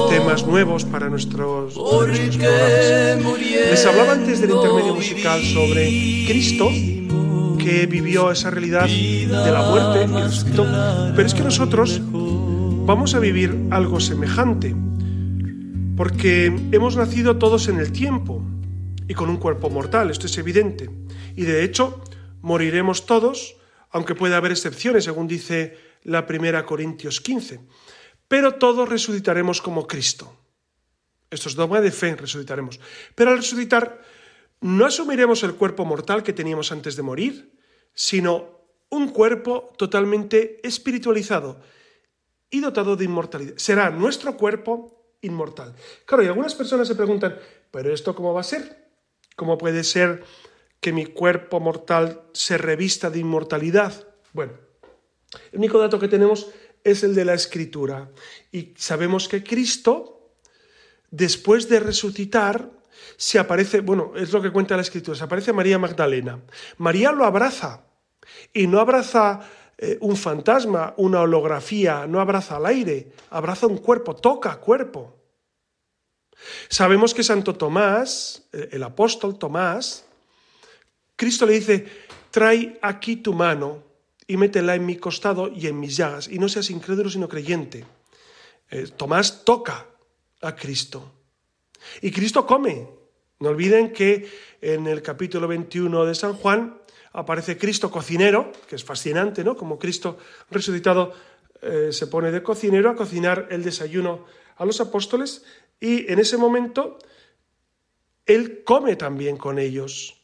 [0.09, 3.39] temas nuevos para nuestros, para nuestros programas.
[3.69, 6.69] Les hablaba antes del intermedio musical sobre Cristo,
[7.57, 10.65] que vivió esa realidad de la muerte y resucitó.
[11.15, 14.75] Pero es que nosotros vamos a vivir algo semejante,
[15.95, 18.43] porque hemos nacido todos en el tiempo
[19.07, 20.89] y con un cuerpo mortal, esto es evidente.
[21.35, 22.01] Y de hecho,
[22.41, 23.55] moriremos todos,
[23.91, 27.59] aunque puede haber excepciones, según dice la primera Corintios 15.
[28.27, 30.35] Pero todos resucitaremos como Cristo.
[31.29, 32.79] Esto es dogma de fe, resucitaremos.
[33.15, 34.01] Pero al resucitar,
[34.61, 37.57] no asumiremos el cuerpo mortal que teníamos antes de morir,
[37.93, 41.61] sino un cuerpo totalmente espiritualizado
[42.49, 43.53] y dotado de inmortalidad.
[43.57, 45.73] Será nuestro cuerpo inmortal.
[46.05, 47.37] Claro, y algunas personas se preguntan,
[47.71, 48.89] ¿pero esto cómo va a ser?
[49.35, 50.23] ¿Cómo puede ser
[50.81, 54.07] que mi cuerpo mortal se revista de inmortalidad?
[54.33, 54.53] Bueno,
[55.51, 56.49] el único dato que tenemos
[56.83, 58.09] es el de la escritura.
[58.51, 60.33] Y sabemos que Cristo,
[61.09, 62.69] después de resucitar,
[63.15, 66.39] se aparece, bueno, es lo que cuenta la escritura, se aparece María Magdalena.
[66.77, 67.83] María lo abraza
[68.51, 69.41] y no abraza
[69.77, 75.15] eh, un fantasma, una holografía, no abraza al aire, abraza un cuerpo, toca cuerpo.
[76.69, 80.05] Sabemos que Santo Tomás, eh, el apóstol Tomás,
[81.21, 81.85] Cristo le dice,
[82.31, 83.83] trae aquí tu mano
[84.25, 87.85] y métela en mi costado y en mis llagas, y no seas incrédulo sino creyente.
[88.71, 89.85] Eh, Tomás toca
[90.41, 91.11] a Cristo.
[92.01, 92.87] Y Cristo come.
[93.39, 94.27] No olviden que
[94.61, 96.81] en el capítulo 21 de San Juan
[97.13, 99.55] aparece Cristo cocinero, que es fascinante, ¿no?
[99.55, 100.17] Como Cristo
[100.49, 101.13] resucitado
[101.61, 104.25] eh, se pone de cocinero a cocinar el desayuno
[104.57, 105.45] a los apóstoles
[105.79, 106.97] y en ese momento
[108.25, 110.20] él come también con ellos.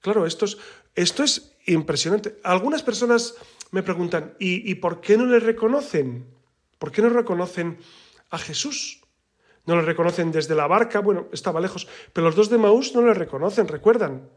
[0.00, 0.58] Claro, esto es,
[0.94, 2.38] esto es impresionante.
[2.42, 3.34] Algunas personas
[3.70, 6.26] me preguntan, ¿y, ¿y por qué no le reconocen?
[6.78, 7.78] ¿Por qué no reconocen
[8.30, 9.00] a Jesús?
[9.66, 13.02] No le reconocen desde la barca, bueno, estaba lejos, pero los dos de Maús no
[13.02, 14.30] le reconocen, recuerdan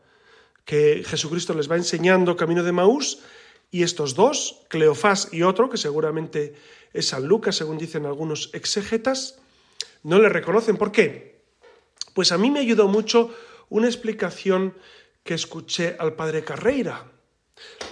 [0.66, 3.20] que Jesucristo les va enseñando camino de Maús
[3.70, 6.56] y estos dos, Cleofás y otro, que seguramente
[6.92, 9.40] es San Lucas, según dicen algunos exégetas,
[10.04, 10.76] no le reconocen.
[10.76, 11.42] ¿Por qué?
[12.14, 13.34] Pues a mí me ayudó mucho
[13.70, 14.76] una explicación
[15.24, 17.06] que escuché al padre Carreira.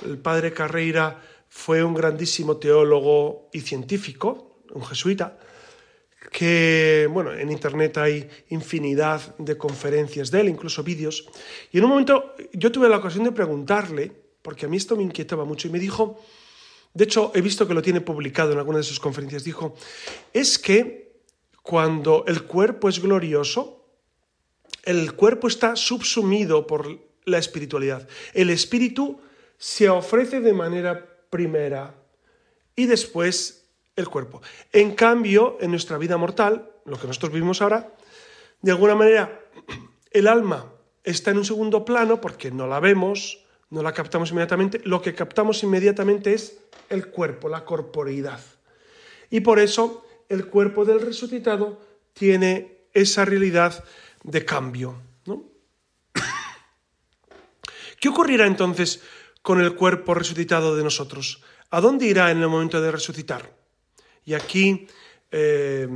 [0.05, 5.39] El padre Carreira fue un grandísimo teólogo y científico, un jesuita,
[6.31, 11.27] que, bueno, en internet hay infinidad de conferencias de él, incluso vídeos.
[11.71, 14.11] Y en un momento yo tuve la ocasión de preguntarle,
[14.41, 16.19] porque a mí esto me inquietaba mucho, y me dijo,
[16.93, 19.75] de hecho he visto que lo tiene publicado en alguna de sus conferencias, dijo,
[20.33, 21.23] es que
[21.63, 23.87] cuando el cuerpo es glorioso,
[24.83, 28.07] el cuerpo está subsumido por la espiritualidad.
[28.33, 29.21] El espíritu
[29.57, 31.95] se ofrece de manera primera
[32.75, 33.65] y después
[33.95, 34.41] el cuerpo.
[34.71, 37.93] En cambio, en nuestra vida mortal, lo que nosotros vivimos ahora,
[38.61, 39.39] De alguna manera,
[40.11, 43.39] el alma está en un segundo plano porque no la vemos,
[43.69, 44.81] no la captamos inmediatamente.
[44.83, 46.57] Lo que captamos inmediatamente es
[46.89, 48.41] el cuerpo, la corporeidad.
[49.29, 51.79] Y por eso el cuerpo del resucitado
[52.13, 53.83] tiene esa realidad
[54.23, 54.95] de cambio.
[57.99, 59.01] ¿Qué ocurrirá entonces
[59.41, 61.41] con el cuerpo resucitado de nosotros?
[61.69, 63.55] ¿A dónde irá en el momento de resucitar?
[64.25, 64.87] Y aquí
[65.31, 65.87] eh,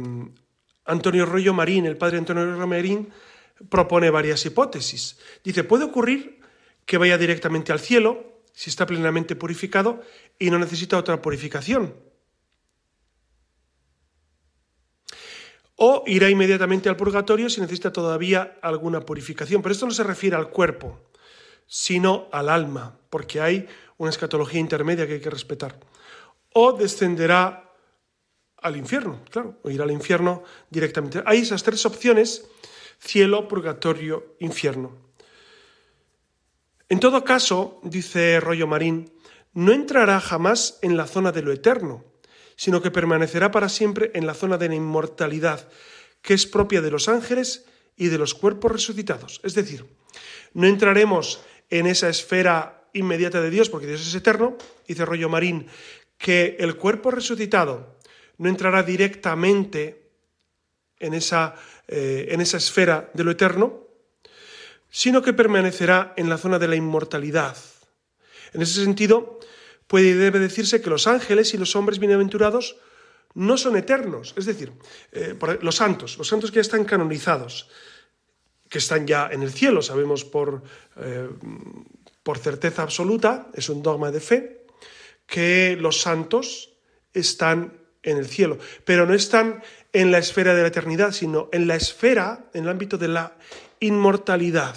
[0.85, 3.09] Antonio Rollo Marín, el padre Antonio Rollo Marín,
[3.69, 5.17] propone varias hipótesis.
[5.43, 6.41] Dice, puede ocurrir
[6.85, 10.01] que vaya directamente al cielo si está plenamente purificado
[10.37, 11.95] y no necesita otra purificación.
[15.75, 19.61] O irá inmediatamente al purgatorio si necesita todavía alguna purificación.
[19.61, 20.99] Pero esto no se refiere al cuerpo,
[21.67, 25.79] sino al alma, porque hay una escatología intermedia que hay que respetar.
[26.53, 27.71] O descenderá
[28.57, 31.21] al infierno, claro, o irá al infierno directamente.
[31.25, 32.45] Hay esas tres opciones
[33.03, 34.95] cielo, purgatorio, infierno.
[36.89, 39.11] En todo caso, dice Rollo Marín,
[39.53, 42.05] no entrará jamás en la zona de lo eterno,
[42.55, 45.67] sino que permanecerá para siempre en la zona de la inmortalidad,
[46.21, 47.65] que es propia de los ángeles
[47.97, 49.41] y de los cuerpos resucitados.
[49.43, 49.85] Es decir,
[50.53, 51.41] no entraremos
[51.79, 54.57] en esa esfera inmediata de Dios, porque Dios es eterno,
[54.87, 55.67] dice Rollo Marín,
[56.17, 57.97] que el cuerpo resucitado
[58.37, 60.09] no entrará directamente
[60.99, 61.55] en esa
[61.87, 63.87] eh, en esa esfera de lo eterno,
[64.89, 67.57] sino que permanecerá en la zona de la inmortalidad.
[68.53, 69.39] En ese sentido,
[69.85, 72.77] puede y debe decirse que los ángeles y los hombres bienaventurados
[73.33, 74.71] no son eternos, es decir,
[75.11, 77.67] eh, los santos, los santos que ya están canonizados,
[78.73, 80.63] que están ya en el cielo, sabemos por,
[80.97, 81.29] eh,
[82.23, 84.65] por certeza absoluta, es un dogma de fe,
[85.27, 86.73] que los santos
[87.13, 89.61] están en el cielo, pero no están
[89.93, 93.37] en la esfera de la eternidad, sino en la esfera, en el ámbito de la
[93.79, 94.75] inmortalidad.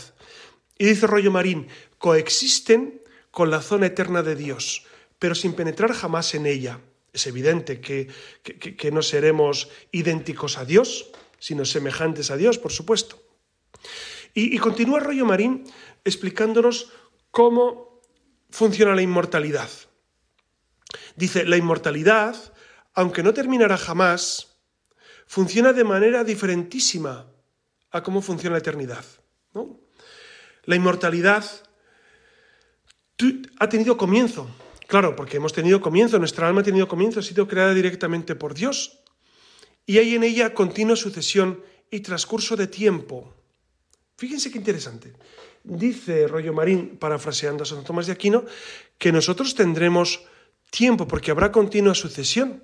[0.77, 4.85] Y dice Rollo Marín, coexisten con la zona eterna de Dios,
[5.19, 6.81] pero sin penetrar jamás en ella.
[7.15, 8.09] Es evidente que,
[8.43, 13.26] que, no seremos idénticos a Dios, sino semejantes a Dios, por supuesto.
[14.35, 15.65] Y, continúa Rollo Marín
[16.05, 16.93] explicándonos
[17.31, 18.03] cómo
[18.51, 19.71] funciona la inmortalidad.
[21.17, 22.37] Dice, la inmortalidad,
[22.93, 24.59] aunque no terminará jamás,
[25.27, 27.27] funciona de manera diferentísima
[27.91, 29.05] a cómo funciona la eternidad.
[30.65, 31.45] La inmortalidad
[33.59, 34.51] ha tenido comienzo,
[34.87, 38.53] claro, porque hemos tenido comienzo, nuestra alma ha tenido comienzo, ha sido creada directamente por
[38.53, 39.01] Dios.
[39.87, 43.36] Y hay en ella continua sucesión y transcurso de tiempo.
[44.17, 45.13] Fíjense qué interesante.
[45.63, 48.45] Dice Rollo Marín, parafraseando a Santo Tomás de Aquino,
[48.99, 50.25] que nosotros tendremos
[50.71, 52.63] tiempo porque habrá continua sucesión.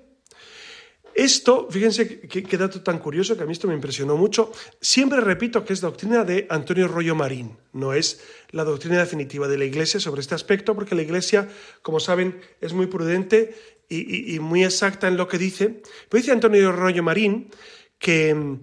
[1.15, 4.51] Esto, fíjense qué, dato tan curioso que a mí esto me impresionó mucho.
[4.81, 9.59] Siempre repito que es doctrina de Antonio Rollo Marín, no es la doctrina definitiva de
[9.59, 11.47] la Iglesia sobre este aspecto, porque la Iglesia,
[11.83, 13.55] como saben, es muy prudente
[13.89, 15.83] y, muy exacta en lo que dice.
[16.09, 17.51] Pero dice Antonio Rollo Marín
[17.99, 18.61] que mm,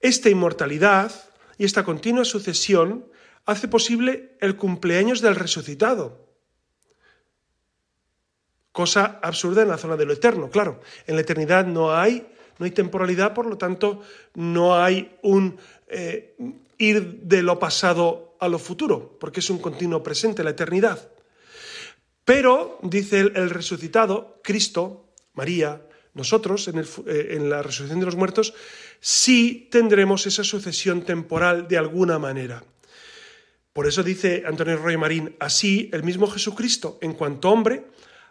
[0.00, 1.12] esta inmortalidad
[1.62, 3.06] y esta continua sucesión
[3.46, 6.26] hace posible el cumpleaños del resucitado
[8.72, 10.80] cosa absurda en la zona de lo eterno, claro.
[11.06, 12.26] En la eternidad no hay,
[12.58, 14.00] no hay temporalidad, por lo tanto,
[14.34, 16.34] no hay un eh,
[16.78, 21.10] ir de lo pasado a lo futuro, porque es un continuo presente, la eternidad.
[22.24, 28.54] Pero, dice el, resucitado, Cristo, María, nosotros, en, eh, en, la resurrección de los muertos,
[29.00, 32.64] sí tendremos esa sucesión temporal de alguna manera.
[33.72, 37.86] Por eso dice Antonio Roy Marín, así el mismo Jesucristo, en cuanto hombre,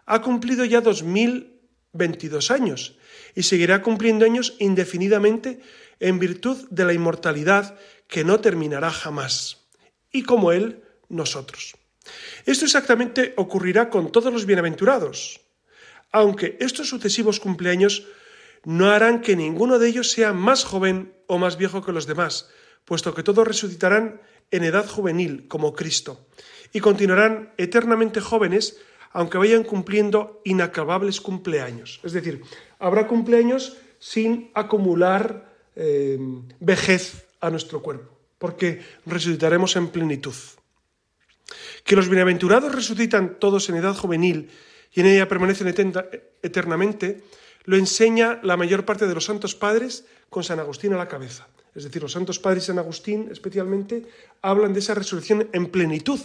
[0.06, 2.96] ha cumplido ya 2022 años
[3.34, 5.60] y seguirá cumpliendo años indefinidamente
[5.98, 9.66] en virtud de la inmortalidad que no terminará jamás.
[10.12, 11.74] Y como Él, nosotros.
[12.46, 15.41] Esto exactamente ocurrirá con todos los bienaventurados,
[16.12, 18.06] aunque estos sucesivos cumpleaños
[18.64, 22.48] no harán que ninguno de ellos sea más joven o más viejo que los demás,
[22.84, 26.26] puesto que todos resucitarán en edad juvenil, como Cristo,
[26.72, 28.76] y continuarán eternamente jóvenes
[29.12, 32.00] aunque vayan cumpliendo inacabables cumpleaños.
[32.02, 32.42] Es decir,
[32.78, 36.18] habrá cumpleaños sin acumular eh,
[36.60, 40.34] vejez a nuestro cuerpo, porque resucitaremos en plenitud.
[41.84, 44.48] Que los bienaventurados resucitan todos en edad juvenil
[44.92, 45.72] y en ella permanecen
[46.42, 47.22] eternamente,
[47.64, 51.48] lo enseña la mayor parte de los santos padres con San Agustín a la cabeza.
[51.74, 54.04] Es decir, los santos padres San Agustín especialmente
[54.42, 56.20] hablan de esa resurrección en plenitud,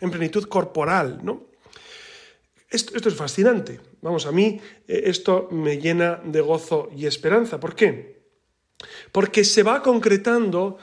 [0.00, 1.46] en plenitud corporal, ¿no?
[2.70, 3.80] Esto, es fascinante.
[4.00, 4.58] Vamos, a mí
[4.88, 7.60] eh, esto me llena de gozo y esperanza.
[7.60, 8.22] ¿Por qué?
[9.12, 10.78] porque se va concretando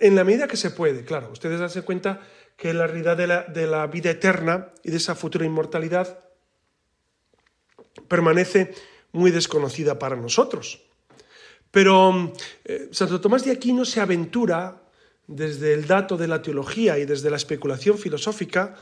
[0.00, 1.04] en la medida que se puede.
[1.04, 2.20] Claro, ustedes dan cuenta
[2.56, 3.16] que la realidad
[3.48, 6.18] de la vida eterna y de esa futura inmortalidad
[8.06, 8.74] permanece
[9.12, 10.82] muy desconocida para nosotros.
[11.70, 12.32] Pero
[12.64, 14.82] eh, Santo Tomás de Aquino se aventura
[15.26, 18.74] desde el dato de la teología y desde la especulación filosófica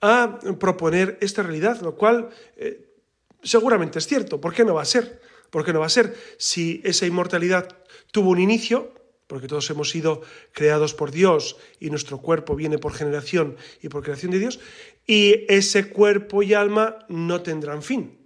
[0.00, 2.94] a proponer esta realidad, lo cual eh,
[3.42, 4.40] seguramente es cierto.
[4.40, 5.20] ¿Por qué no va a ser?
[5.50, 6.14] ¿Por qué no va a ser?
[6.38, 7.68] Si esa inmortalidad
[8.12, 8.94] tuvo un inicio,
[9.26, 10.22] porque todos hemos sido
[10.52, 14.60] creados por Dios y nuestro cuerpo viene por generación y por creación de Dios,
[15.06, 18.19] y ese cuerpo y alma no tendrán fin.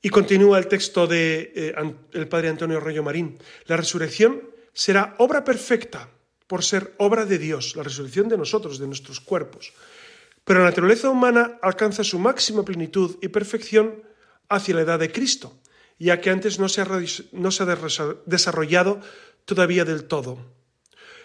[0.00, 1.74] Y continúa el texto del de,
[2.12, 3.38] eh, padre Antonio Rollo Marín.
[3.66, 4.42] La resurrección
[4.72, 6.08] será obra perfecta
[6.46, 9.72] por ser obra de Dios, la resurrección de nosotros, de nuestros cuerpos.
[10.44, 14.02] Pero la naturaleza humana alcanza su máxima plenitud y perfección
[14.48, 15.60] hacia la edad de Cristo,
[15.98, 16.88] ya que antes no se ha,
[17.32, 17.76] no se ha
[18.24, 19.00] desarrollado
[19.44, 20.38] todavía del todo.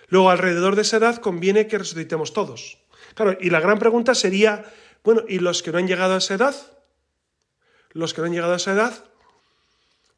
[0.07, 2.79] Luego, alrededor de esa edad conviene que resucitemos todos.
[3.15, 4.65] Claro, y la gran pregunta sería,
[5.03, 6.55] bueno, ¿y los que no han llegado a esa edad?
[7.93, 9.05] Los que no han llegado a esa edad,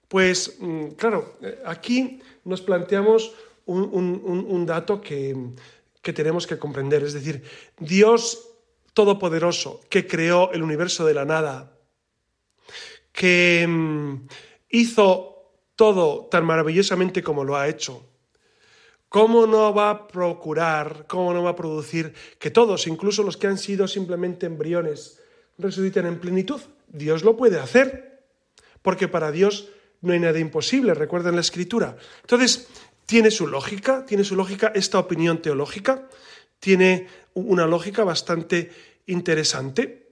[0.07, 3.34] pues mm, claro, eh, aquí nos planteamos
[3.65, 5.36] un, dato que,
[6.01, 7.03] que tenemos que comprender.
[7.03, 7.43] Es decir,
[7.80, 8.49] Dios
[8.93, 11.78] Todopoderoso, que creó el universo de la nada,
[13.11, 14.28] que mm,
[14.69, 18.05] hizo todo tan maravillosamente como lo ha hecho,
[19.09, 23.47] ¿cómo no va a procurar, cómo no va a producir que todos, incluso los que
[23.47, 25.21] han sido simplemente embriones,
[25.57, 26.61] resuciten en plenitud?
[26.95, 28.23] Dios lo puede hacer,
[28.81, 29.69] porque para Dios
[30.01, 31.97] no hay nada imposible, recuerden la escritura.
[32.21, 32.67] Entonces,
[33.05, 36.07] tiene su lógica, tiene su lógica esta opinión teológica,
[36.59, 38.71] tiene una lógica bastante
[39.05, 40.07] interesante.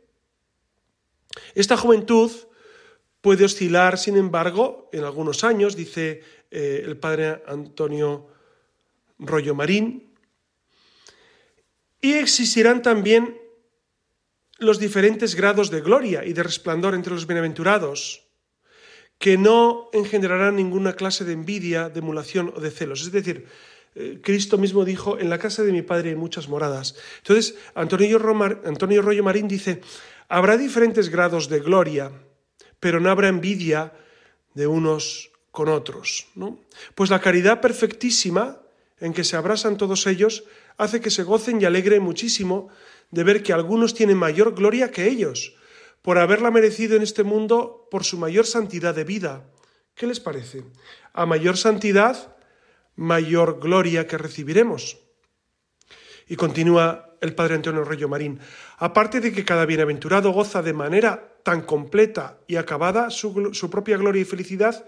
[1.56, 2.32] Esta juventud
[3.22, 6.22] puede oscilar, sin embargo, en algunos años, dice
[6.52, 8.28] eh, el padre Antonio
[9.18, 10.14] Rollo Marín,
[12.02, 13.43] y existirán también
[14.60, 18.28] los diferentes grados de gloria y de resplandor entre los bienaventurados,
[19.18, 23.02] que no engendrarán ninguna clase de envidia, de emulación o de celos.
[23.02, 23.48] Es decir,
[23.96, 26.96] eh, Cristo mismo dijo, en la casa de mi Padre hay muchas moradas.
[27.20, 28.20] Entonces, Antonio,
[28.66, 29.82] Antonio Rollo Marín dice,
[30.28, 32.12] habrá diferentes grados de gloria,
[32.80, 33.94] pero no habrá envidia
[34.54, 36.28] de unos con otros.
[36.96, 38.60] Pues la caridad perfectísima,
[39.00, 40.46] en que se abrasan todos ellos,
[40.78, 42.70] hace que se gocen y alegren muchísimo
[43.14, 45.56] de ver que algunos tienen mayor gloria que ellos,
[46.02, 49.46] por haberla merecido en este mundo por su mayor santidad de vida.
[49.94, 50.64] ¿Qué les parece?
[51.14, 52.36] A mayor santidad,
[52.96, 54.98] mayor gloria que recibiremos.
[56.28, 58.40] Y continúa el padre Antonio Rollo Marín.
[58.80, 63.98] Aparte de que cada bienaventurado goza de manera tan completa y acabada su, su propia
[63.98, 64.86] gloria y felicidad,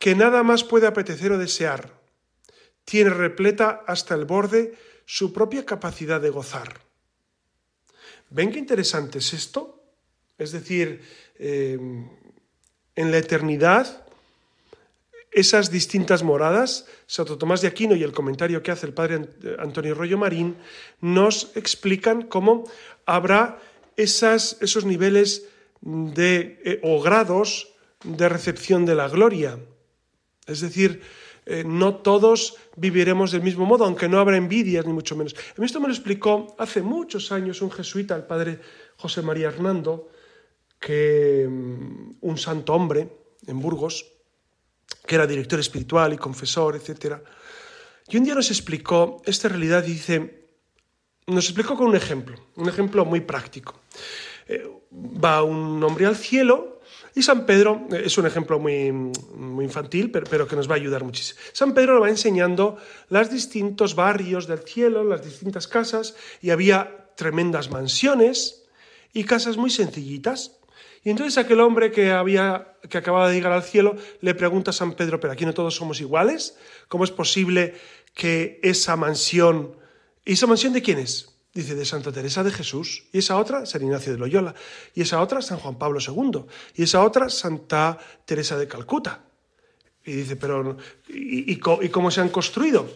[0.00, 2.00] que nada más puede apetecer o desear.
[2.84, 4.74] Tiene repleta hasta el borde
[5.06, 6.83] su propia capacidad de gozar.
[8.34, 9.80] ¿Ven qué interesante es esto?
[10.38, 11.00] Es decir,
[11.38, 11.78] eh,
[12.96, 14.08] en la eternidad,
[15.30, 19.28] esas distintas moradas, Santo Tomás de Aquino y el comentario que hace el padre
[19.60, 20.56] Antonio Rollo Marín,
[21.00, 22.64] nos explican cómo
[23.06, 23.60] habrá
[23.96, 25.46] esas, esos niveles
[25.80, 27.72] de, eh, o grados
[28.02, 29.60] de recepción de la gloria.
[30.48, 31.02] Es decir,
[31.46, 35.36] eh, no todos viviremos del mismo modo, aunque no habrá envidias, ni mucho menos.
[35.58, 38.60] Esto me lo explicó hace muchos años un jesuita, el padre
[38.96, 40.08] José María Hernando,
[40.80, 43.08] que mm, un santo hombre
[43.46, 44.06] en Burgos,
[45.06, 47.16] que era director espiritual y confesor, etc.
[48.08, 50.48] Y un día nos explicó esta realidad y dice,
[51.26, 53.80] nos explicó con un ejemplo, un ejemplo muy práctico.
[54.46, 56.73] Eh, va un hombre al cielo
[57.14, 58.86] y San Pedro eh, es un ejemplo muy,
[59.62, 61.40] infantil, pero, que nos va a ayudar muchísimo.
[61.52, 62.76] San Pedro nos va enseñando
[63.08, 68.64] los distintos barrios del cielo, las distintas casas, y había tremendas mansiones
[69.12, 70.58] y casas muy sencillitas.
[71.04, 74.74] Y entonces aquel hombre que, había, que acababa de llegar al cielo le pregunta a
[74.74, 76.56] San Pedro, pero aquí no todos somos iguales,
[76.88, 77.74] ¿cómo es posible
[78.14, 79.76] que esa mansión...
[80.24, 81.33] ¿Y esa mansión de quién es?
[81.54, 84.56] Dice de Santa Teresa de Jesús, y esa otra San Ignacio de Loyola,
[84.92, 89.22] y esa otra San Juan Pablo II, y esa otra Santa Teresa de Calcuta.
[90.04, 90.76] Y dice, pero
[91.08, 92.88] ¿y, cómo se han construido?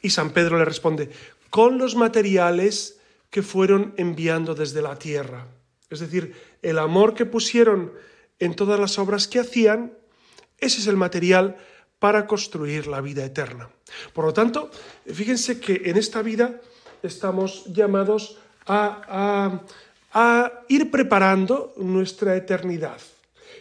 [0.00, 1.10] Y San Pedro le responde,
[1.50, 5.48] con los materiales que fueron enviando desde la tierra.
[5.90, 7.92] Es decir, el amor que pusieron
[8.38, 9.92] en todas las obras que hacían,
[10.58, 11.56] ese es el material
[11.98, 13.70] para construir la vida eterna.
[14.12, 14.70] Por lo tanto,
[15.12, 16.60] fíjense que en esta vida
[17.02, 19.60] estamos llamados a,
[20.68, 22.98] ir preparando nuestra eternidad.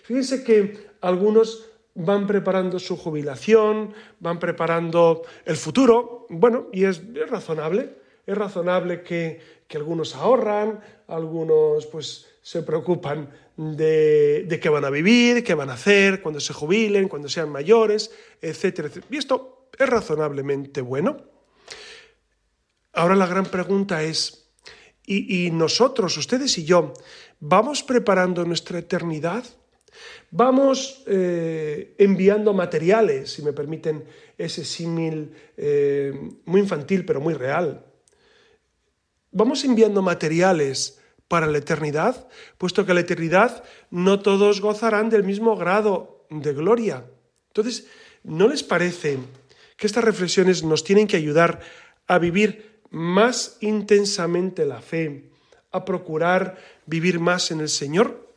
[0.04, 6.26] Fíjense que algunos van preparando su jubilación, van preparando el futuro.
[6.30, 14.46] Bueno, y es, razonable, es razonable que, que, algunos ahorran, algunos pues se preocupan de,
[14.48, 18.12] de, qué van a vivir, qué van a hacer, cuando se jubilen, cuando sean mayores,
[18.42, 19.08] etcétera, etcétera.
[19.12, 21.37] Y esto es razonablemente bueno.
[22.98, 24.50] Ahora la gran pregunta es,
[25.06, 26.94] ¿y, nosotros, ustedes y yo,
[27.40, 29.46] vamos preparando nuestra eternidad?
[30.32, 34.04] Vamos eh, enviando materiales, si me permiten
[34.36, 36.12] ese símil eh,
[36.46, 37.86] muy infantil pero muy real.
[39.32, 42.28] Vamos enviando materiales para la eternidad,
[42.58, 47.06] puesto que la eternidad no todos gozarán del mismo grado de gloria.
[47.50, 47.86] Entonces,
[48.24, 49.20] ¿no les parece
[49.76, 51.60] que estas reflexiones nos tienen que ayudar
[52.08, 55.30] a vivir más intensamente la fe,
[55.72, 58.28] a procurar vivir más en el Señor?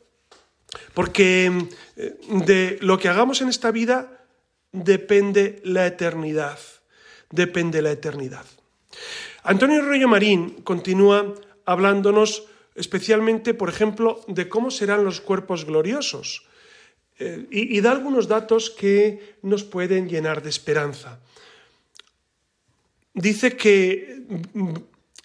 [0.93, 1.51] Porque
[1.97, 4.25] eh, de lo que hagamos en esta vida
[4.71, 6.59] depende la eternidad.
[7.29, 8.45] Depende la eternidad.
[9.43, 11.33] Antonio Rollo Marín continúa
[11.65, 12.45] hablándonos
[12.75, 16.45] especialmente, por ejemplo, de cómo serán los cuerpos gloriosos.
[17.19, 21.19] Eh, y, y da algunos datos que nos pueden llenar de esperanza.
[23.13, 24.25] Dice que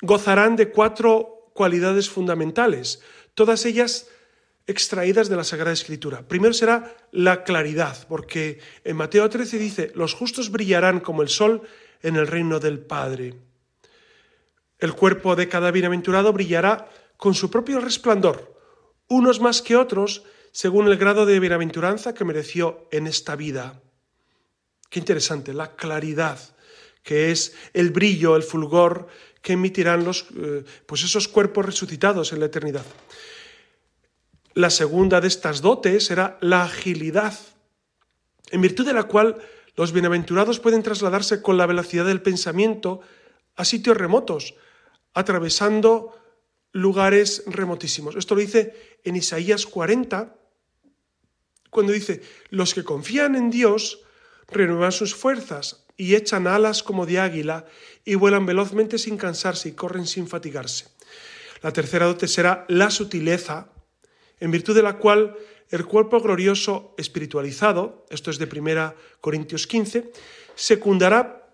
[0.03, 3.01] gozarán de cuatro cualidades fundamentales,
[3.35, 4.09] todas ellas
[4.67, 6.27] extraídas de la Sagrada Escritura.
[6.27, 11.63] Primero será la claridad, porque en Mateo 13 dice, los justos brillarán como el sol
[12.03, 13.35] en el reino del Padre.
[14.79, 18.55] El cuerpo de cada bienaventurado brillará con su propio resplandor,
[19.09, 23.81] unos más que otros, según el grado de bienaventuranza que mereció en esta vida.
[24.91, 26.39] Qué interesante, la claridad,
[27.07, 29.07] que es el brillo, el fulgor
[29.41, 32.85] que emitirán los, eh, pues esos cuerpos resucitados en la eternidad.
[34.55, 37.39] La segunda de estas dotes era la agilidad,
[38.51, 39.37] en virtud de la cual
[39.77, 43.03] los bienaventurados pueden trasladarse con la velocidad del pensamiento
[43.55, 44.57] a sitios remotos,
[45.15, 46.19] atravesando
[46.73, 48.17] lugares remotísimos.
[48.17, 50.35] Esto lo dice en Isaías 40,
[51.71, 54.01] cuando dice, los que confían en Dios
[54.49, 57.67] renuevan sus fuerzas y echan alas como de águila
[58.05, 60.89] y vuelan velozmente sin cansarse y corren sin fatigarse.
[61.63, 63.69] La tercera dote será la sutileza,
[64.39, 65.37] en virtud de la cual
[65.71, 70.13] el cuerpo glorioso espiritualizado, esto es de 1 Corintios 15,
[70.55, 71.49] secundará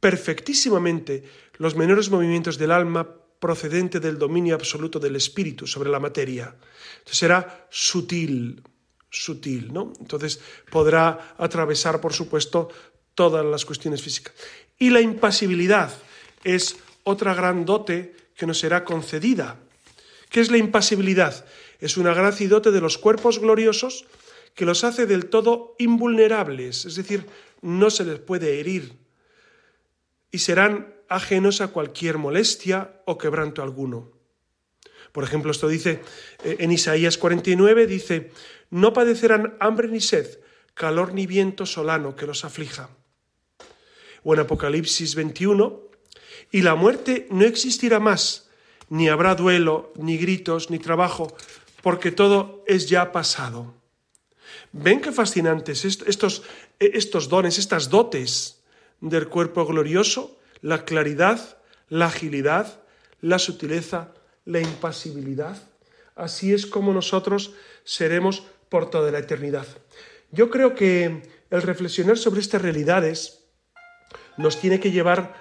[0.00, 1.24] perfectísimamente
[1.58, 3.08] los menores movimientos del alma
[3.38, 6.54] procedente del dominio absoluto del espíritu sobre la materia.
[6.98, 8.62] Entonces será sutil,
[9.10, 9.92] sutil, ¿no?
[10.00, 12.68] Entonces podrá atravesar, por supuesto,
[13.16, 14.32] todas las cuestiones físicas.
[14.78, 15.92] Y la impasibilidad
[16.44, 19.58] es otra gran dote que nos será concedida.
[20.30, 21.44] ¿Qué es la impasibilidad?
[21.80, 24.06] es una gracia y dote de los cuerpos gloriosos
[24.54, 27.26] que los hace del todo invulnerables, es decir,
[27.60, 28.96] no se les puede herir
[30.30, 34.12] y serán ajenos a cualquier molestia o quebranto alguno.
[35.12, 36.02] Por ejemplo, esto dice
[36.44, 38.32] eh, en Isaías 49, dice,
[38.70, 40.40] no padecerán hambre ni sed,
[40.74, 42.90] calor ni viento solano que los aflija.
[44.26, 45.86] O en Apocalipsis 21,
[46.50, 48.50] y la muerte no existirá más,
[48.88, 51.36] ni habrá duelo, ni gritos, ni trabajo,
[51.80, 53.74] porque todo es ya pasado.
[54.72, 56.42] ¿Ven qué fascinantes estos,
[56.80, 58.64] estos dones, estas dotes
[59.00, 60.40] del cuerpo glorioso?
[60.60, 61.58] La claridad,
[61.88, 62.82] la agilidad,
[63.20, 64.12] la sutileza,
[64.44, 65.56] la impasibilidad.
[66.16, 67.54] Así es como nosotros
[67.84, 69.66] seremos por toda la eternidad.
[70.32, 73.45] Yo creo que el reflexionar sobre estas realidades
[74.36, 75.34] nos tiene que llevar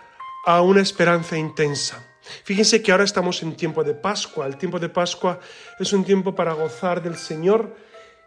[0.45, 2.05] a una esperanza intensa.
[2.43, 4.47] Fíjense que ahora estamos en tiempo de Pascua.
[4.47, 5.39] El tiempo de Pascua
[5.79, 7.75] es un tiempo para gozar del Señor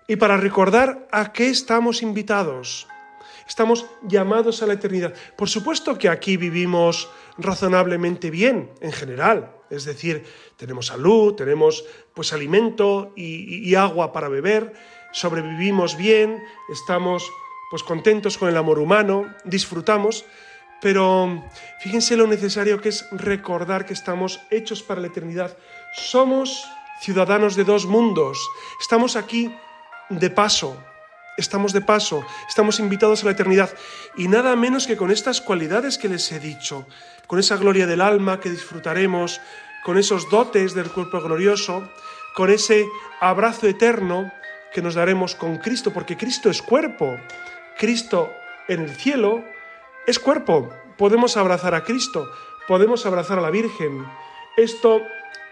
[0.06, 2.86] y para recordar a qué estamos invitados.
[3.48, 5.14] Estamos llamados a la eternidad.
[5.36, 10.24] Por supuesto que aquí vivimos razonablemente bien en general, es decir,
[10.56, 11.84] tenemos salud, tenemos
[12.14, 14.74] pues alimento y, y agua para beber,
[15.12, 17.30] sobrevivimos bien, estamos
[17.70, 20.24] pues contentos con el amor humano, disfrutamos,
[20.80, 21.44] pero
[21.80, 25.56] fíjense lo necesario que es recordar que estamos hechos para la eternidad.
[25.92, 26.64] Somos
[27.00, 28.38] ciudadanos de dos mundos.
[28.80, 29.54] Estamos aquí
[30.08, 30.76] de paso.
[31.36, 32.24] Estamos de paso.
[32.48, 33.70] Estamos invitados a la eternidad.
[34.16, 36.86] Y nada menos que con estas cualidades que les he dicho.
[37.26, 39.40] Con esa gloria del alma que disfrutaremos.
[39.84, 41.88] Con esos dotes del cuerpo glorioso.
[42.34, 42.86] Con ese
[43.20, 44.32] abrazo eterno
[44.72, 45.92] que nos daremos con Cristo.
[45.92, 47.16] Porque Cristo es cuerpo.
[47.78, 48.30] Cristo
[48.66, 49.44] en el cielo
[50.06, 50.68] es cuerpo.
[50.98, 52.28] Podemos abrazar a Cristo,
[52.66, 54.04] podemos abrazar a la Virgen.
[54.56, 55.00] Esto,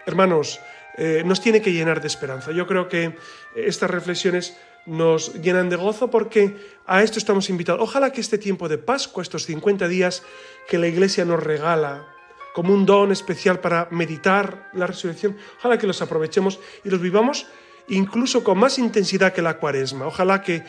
[0.05, 0.59] hermanos,
[0.97, 2.51] eh, nos tiene que llenar de esperanza.
[2.51, 3.17] Yo creo que
[3.55, 6.55] estas reflexiones nos llenan de gozo porque
[6.85, 7.81] a esto estamos invitados.
[7.81, 10.23] Ojalá que este tiempo de Pascua, estos 50 días
[10.67, 12.07] que la Iglesia nos regala
[12.53, 17.47] como un don especial para meditar la resurrección, ojalá que los aprovechemos y los vivamos
[17.89, 20.07] incluso con más intensidad que la cuaresma.
[20.07, 20.63] Ojalá que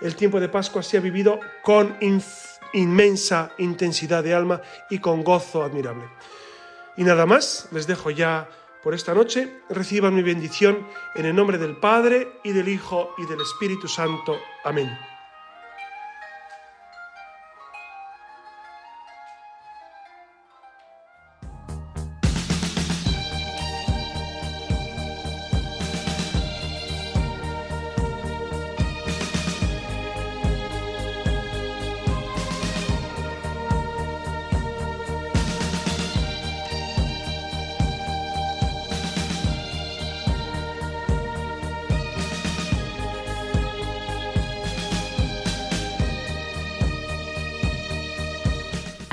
[0.00, 1.96] el tiempo de Pascua sea vivido con
[2.72, 6.04] inmensa intensidad de alma y con gozo admirable.
[6.96, 8.48] Y nada más, les dejo ya
[8.82, 9.60] por esta noche.
[9.70, 14.36] Reciban mi bendición en el nombre del Padre y del Hijo y del Espíritu Santo.
[14.64, 15.13] Amén.